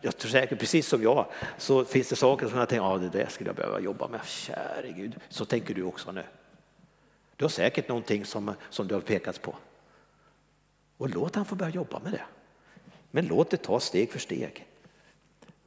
jag 0.00 0.16
tror 0.16 0.30
säkert 0.30 0.58
precis 0.58 0.88
som 0.88 1.02
jag 1.02 1.26
så 1.58 1.84
finns 1.84 2.08
det 2.08 2.16
saker 2.16 2.48
som 2.48 2.58
jag 2.58 2.68
tänker, 2.68 2.84
ja 2.84 2.98
det 2.98 3.08
där 3.08 3.26
skulle 3.28 3.48
jag 3.48 3.56
behöva 3.56 3.80
jobba 3.80 4.08
med. 4.08 4.20
Käre 4.24 4.92
Gud, 4.96 5.16
så 5.28 5.44
tänker 5.44 5.74
du 5.74 5.82
också 5.82 6.12
nu. 6.12 6.24
Du 7.36 7.44
har 7.44 7.50
säkert 7.50 7.88
någonting 7.88 8.24
som, 8.24 8.54
som 8.70 8.88
du 8.88 8.94
har 8.94 9.00
pekats 9.00 9.38
på. 9.38 9.56
Och 10.96 11.10
låt 11.10 11.34
han 11.34 11.44
få 11.44 11.54
börja 11.54 11.72
jobba 11.72 11.98
med 11.98 12.12
det. 12.12 12.24
Men 13.10 13.26
låt 13.26 13.50
det 13.50 13.56
ta 13.56 13.80
steg 13.80 14.12
för 14.12 14.18
steg. 14.18 14.66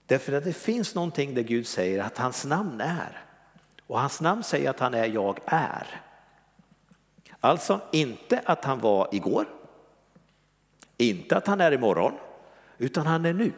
Därför 0.05 0.33
att 0.33 0.43
det 0.43 0.53
finns 0.53 0.95
någonting 0.95 1.35
där 1.35 1.43
Gud 1.43 1.67
säger 1.67 2.03
att 2.03 2.17
hans 2.17 2.45
namn 2.45 2.81
är. 2.81 3.25
Och 3.91 3.99
hans 3.99 4.21
namn 4.21 4.43
säger 4.43 4.69
att 4.69 4.79
han 4.79 4.93
är 4.93 5.05
jag 5.05 5.39
är. 5.45 6.01
Alltså 7.39 7.81
inte 7.91 8.41
att 8.45 8.65
han 8.65 8.79
var 8.79 9.07
igår, 9.11 9.45
inte 10.97 11.37
att 11.37 11.47
han 11.47 11.61
är 11.61 11.71
imorgon, 11.71 12.13
utan 12.77 13.07
han 13.07 13.25
är 13.25 13.33
nu. 13.33 13.53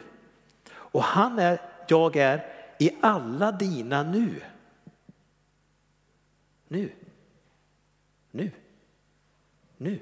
Och 0.71 1.03
han 1.03 1.39
är, 1.39 1.61
jag 1.87 2.15
är 2.15 2.45
i 2.79 2.91
alla 3.01 3.51
dina 3.51 4.03
nu. 4.03 4.41
Nu. 6.67 6.91
Nu. 8.31 8.51
Nu. 9.77 9.99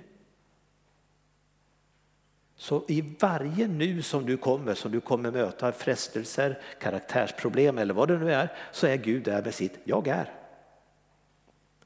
Så 2.61 2.83
i 2.87 3.01
varje 3.19 3.67
nu 3.67 4.01
som 4.01 4.25
du 4.25 4.37
kommer, 4.37 4.73
som 4.73 4.91
du 4.91 5.01
kommer 5.01 5.31
möta 5.31 5.71
frestelser, 5.71 6.59
karaktärsproblem 6.79 7.77
eller 7.77 7.93
vad 7.93 8.07
det 8.07 8.17
nu 8.17 8.33
är, 8.33 8.49
så 8.71 8.87
är 8.87 8.95
Gud 8.95 9.23
där 9.23 9.43
med 9.43 9.53
sitt 9.53 9.79
jag 9.83 10.07
är. 10.07 10.33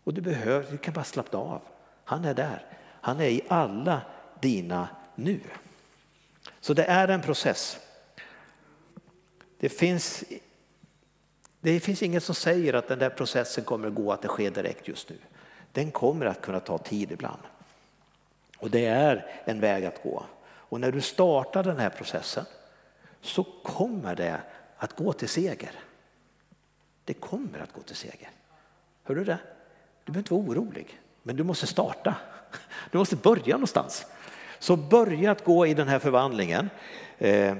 Och 0.03 0.13
du 0.13 0.21
behöver, 0.21 0.71
du 0.71 0.77
kan 0.77 0.93
bara 0.93 1.03
slappna 1.03 1.39
av. 1.39 1.61
Han 2.03 2.25
är 2.25 2.33
där. 2.33 2.65
Han 3.01 3.19
är 3.19 3.27
i 3.27 3.41
alla 3.47 4.01
dina 4.39 4.87
nu. 5.15 5.39
Så 6.59 6.73
det 6.73 6.83
är 6.83 7.07
en 7.07 7.21
process. 7.21 7.79
Det 9.59 9.69
finns, 9.69 10.23
det 11.61 11.79
finns 11.79 12.03
inget 12.03 12.23
som 12.23 12.35
säger 12.35 12.73
att 12.73 12.87
den 12.87 12.99
där 12.99 13.09
processen 13.09 13.63
kommer 13.63 13.87
att 13.87 13.95
gå, 13.95 14.11
att 14.11 14.21
det 14.21 14.27
sker 14.27 14.51
direkt 14.51 14.87
just 14.87 15.09
nu. 15.09 15.17
Den 15.71 15.91
kommer 15.91 16.25
att 16.25 16.41
kunna 16.41 16.59
ta 16.59 16.77
tid 16.77 17.11
ibland. 17.11 17.41
Och 18.57 18.69
det 18.69 18.85
är 18.85 19.41
en 19.45 19.59
väg 19.59 19.85
att 19.85 20.03
gå. 20.03 20.25
Och 20.69 20.79
när 20.79 20.91
du 20.91 21.01
startar 21.01 21.63
den 21.63 21.77
här 21.77 21.89
processen 21.89 22.45
så 23.21 23.43
kommer 23.43 24.15
det 24.15 24.41
att 24.77 24.95
gå 24.95 25.13
till 25.13 25.29
seger. 25.29 25.71
Det 27.03 27.13
kommer 27.13 27.59
att 27.59 27.73
gå 27.73 27.81
till 27.81 27.95
seger. 27.95 28.29
Hör 29.03 29.15
du 29.15 29.23
det? 29.23 29.37
Du 30.03 30.11
behöver 30.11 30.19
inte 30.19 30.33
vara 30.33 30.43
orolig, 30.43 30.99
men 31.23 31.35
du 31.35 31.43
måste 31.43 31.67
starta. 31.67 32.15
Du 32.91 32.97
måste 32.97 33.15
börja 33.15 33.55
någonstans. 33.55 34.05
Så 34.59 34.75
börja 34.75 35.31
att 35.31 35.43
gå 35.43 35.67
i 35.67 35.73
den 35.73 35.87
här 35.87 35.99
förvandlingen. 35.99 36.69
Eh, 37.17 37.57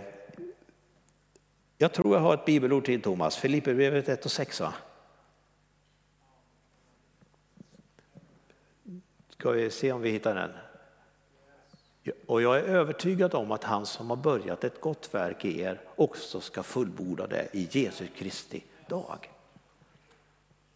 jag 1.78 1.94
tror 1.94 2.16
jag 2.16 2.22
har 2.22 2.34
ett 2.34 2.46
bibelord 2.46 2.86
till 2.86 3.02
Thomas, 3.02 3.38
Filipperbrevet 3.38 4.10
1 4.10 4.26
och 4.26 4.32
6 4.32 4.60
va? 4.60 4.74
Ska 9.30 9.52
vi 9.52 9.70
se 9.70 9.92
om 9.92 10.02
vi 10.02 10.10
hittar 10.12 10.36
den? 10.36 10.52
Och 12.26 12.42
jag 12.42 12.58
är 12.58 12.64
övertygad 12.64 13.34
om 13.34 13.52
att 13.52 13.64
han 13.64 13.86
som 13.86 14.10
har 14.10 14.18
börjat 14.18 14.64
ett 14.64 14.82
gott 14.82 15.14
verk 15.14 15.46
i 15.46 15.62
er 15.62 15.82
också 15.96 16.42
ska 16.42 16.64
fullborda 16.64 17.28
det 17.28 17.48
i 17.52 17.68
Jesu 17.72 18.08
Kristi 18.08 18.64
dag. 18.88 19.30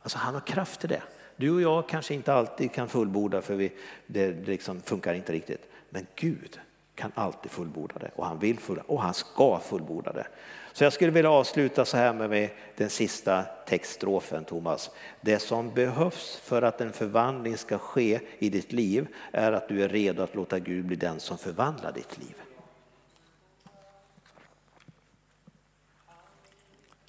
Alltså 0.02 0.18
han 0.18 0.34
har 0.34 0.42
kraft 0.42 0.80
till 0.80 0.90
det. 0.90 1.04
Du 1.36 1.52
och 1.52 1.62
jag 1.62 1.90
kanske 1.90 2.14
inte 2.14 2.34
alltid 2.34 2.72
kan 2.72 2.90
fullborda 2.90 3.42
för 3.42 3.56
vi, 3.56 3.72
det 4.08 4.32
liksom 4.32 4.82
funkar 4.82 5.14
inte 5.14 5.34
riktigt. 5.34 5.70
Men 5.90 6.08
Gud 6.16 6.60
kan 7.00 7.12
alltid 7.16 7.52
fullborda 7.52 8.00
det 8.00 8.12
och 8.16 8.26
han 8.26 8.40
vill 8.40 8.60
fullborda 8.60 8.94
och 8.94 9.02
han 9.02 9.14
ska 9.14 9.60
fullborda 9.60 10.14
det. 10.14 10.28
Så 10.74 10.84
jag 10.84 10.94
skulle 10.94 11.12
vilja 11.12 11.32
avsluta 11.32 11.86
så 11.86 11.98
här 11.98 12.14
med 12.14 12.50
den 12.76 12.90
sista 12.90 13.44
textstrofen 13.44 14.46
Thomas. 14.46 14.92
Det 15.22 15.40
som 15.40 15.74
behövs 15.74 16.36
för 16.44 16.62
att 16.62 16.82
en 16.82 16.94
förvandling 16.94 17.58
ska 17.58 17.78
ske 17.78 18.20
i 18.40 18.50
ditt 18.50 18.72
liv 18.72 19.08
är 19.32 19.52
att 19.52 19.68
du 19.68 19.84
är 19.84 19.90
redo 19.90 20.24
att 20.24 20.36
låta 20.36 20.60
Gud 20.60 20.86
bli 20.86 20.96
den 20.96 21.20
som 21.20 21.38
förvandlar 21.38 21.92
ditt 21.92 22.18
liv. 22.18 22.36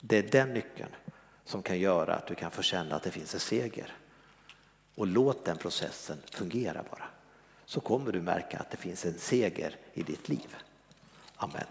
Det 0.01 0.19
är 0.19 0.23
den 0.23 0.55
nyckeln 0.55 0.91
som 1.45 1.63
kan 1.63 1.79
göra 1.79 2.15
att 2.15 2.27
du 2.27 2.35
kan 2.35 2.51
få 2.51 2.63
känna 2.63 2.97
att 2.97 3.03
det 3.03 3.11
finns 3.11 3.35
en 3.35 3.41
seger. 3.41 3.93
Och 4.95 5.07
låt 5.07 5.45
den 5.45 5.57
processen 5.57 6.19
fungera 6.31 6.85
bara. 6.91 7.20
Så 7.71 7.81
kommer 7.81 8.13
du 8.13 8.21
märka 8.21 8.59
att 8.59 8.71
det 8.71 8.77
finns 8.77 9.05
en 9.05 9.19
seger 9.19 9.77
i 9.95 10.03
ditt 10.03 10.29
liv. 10.29 10.57
Amen. 11.37 11.65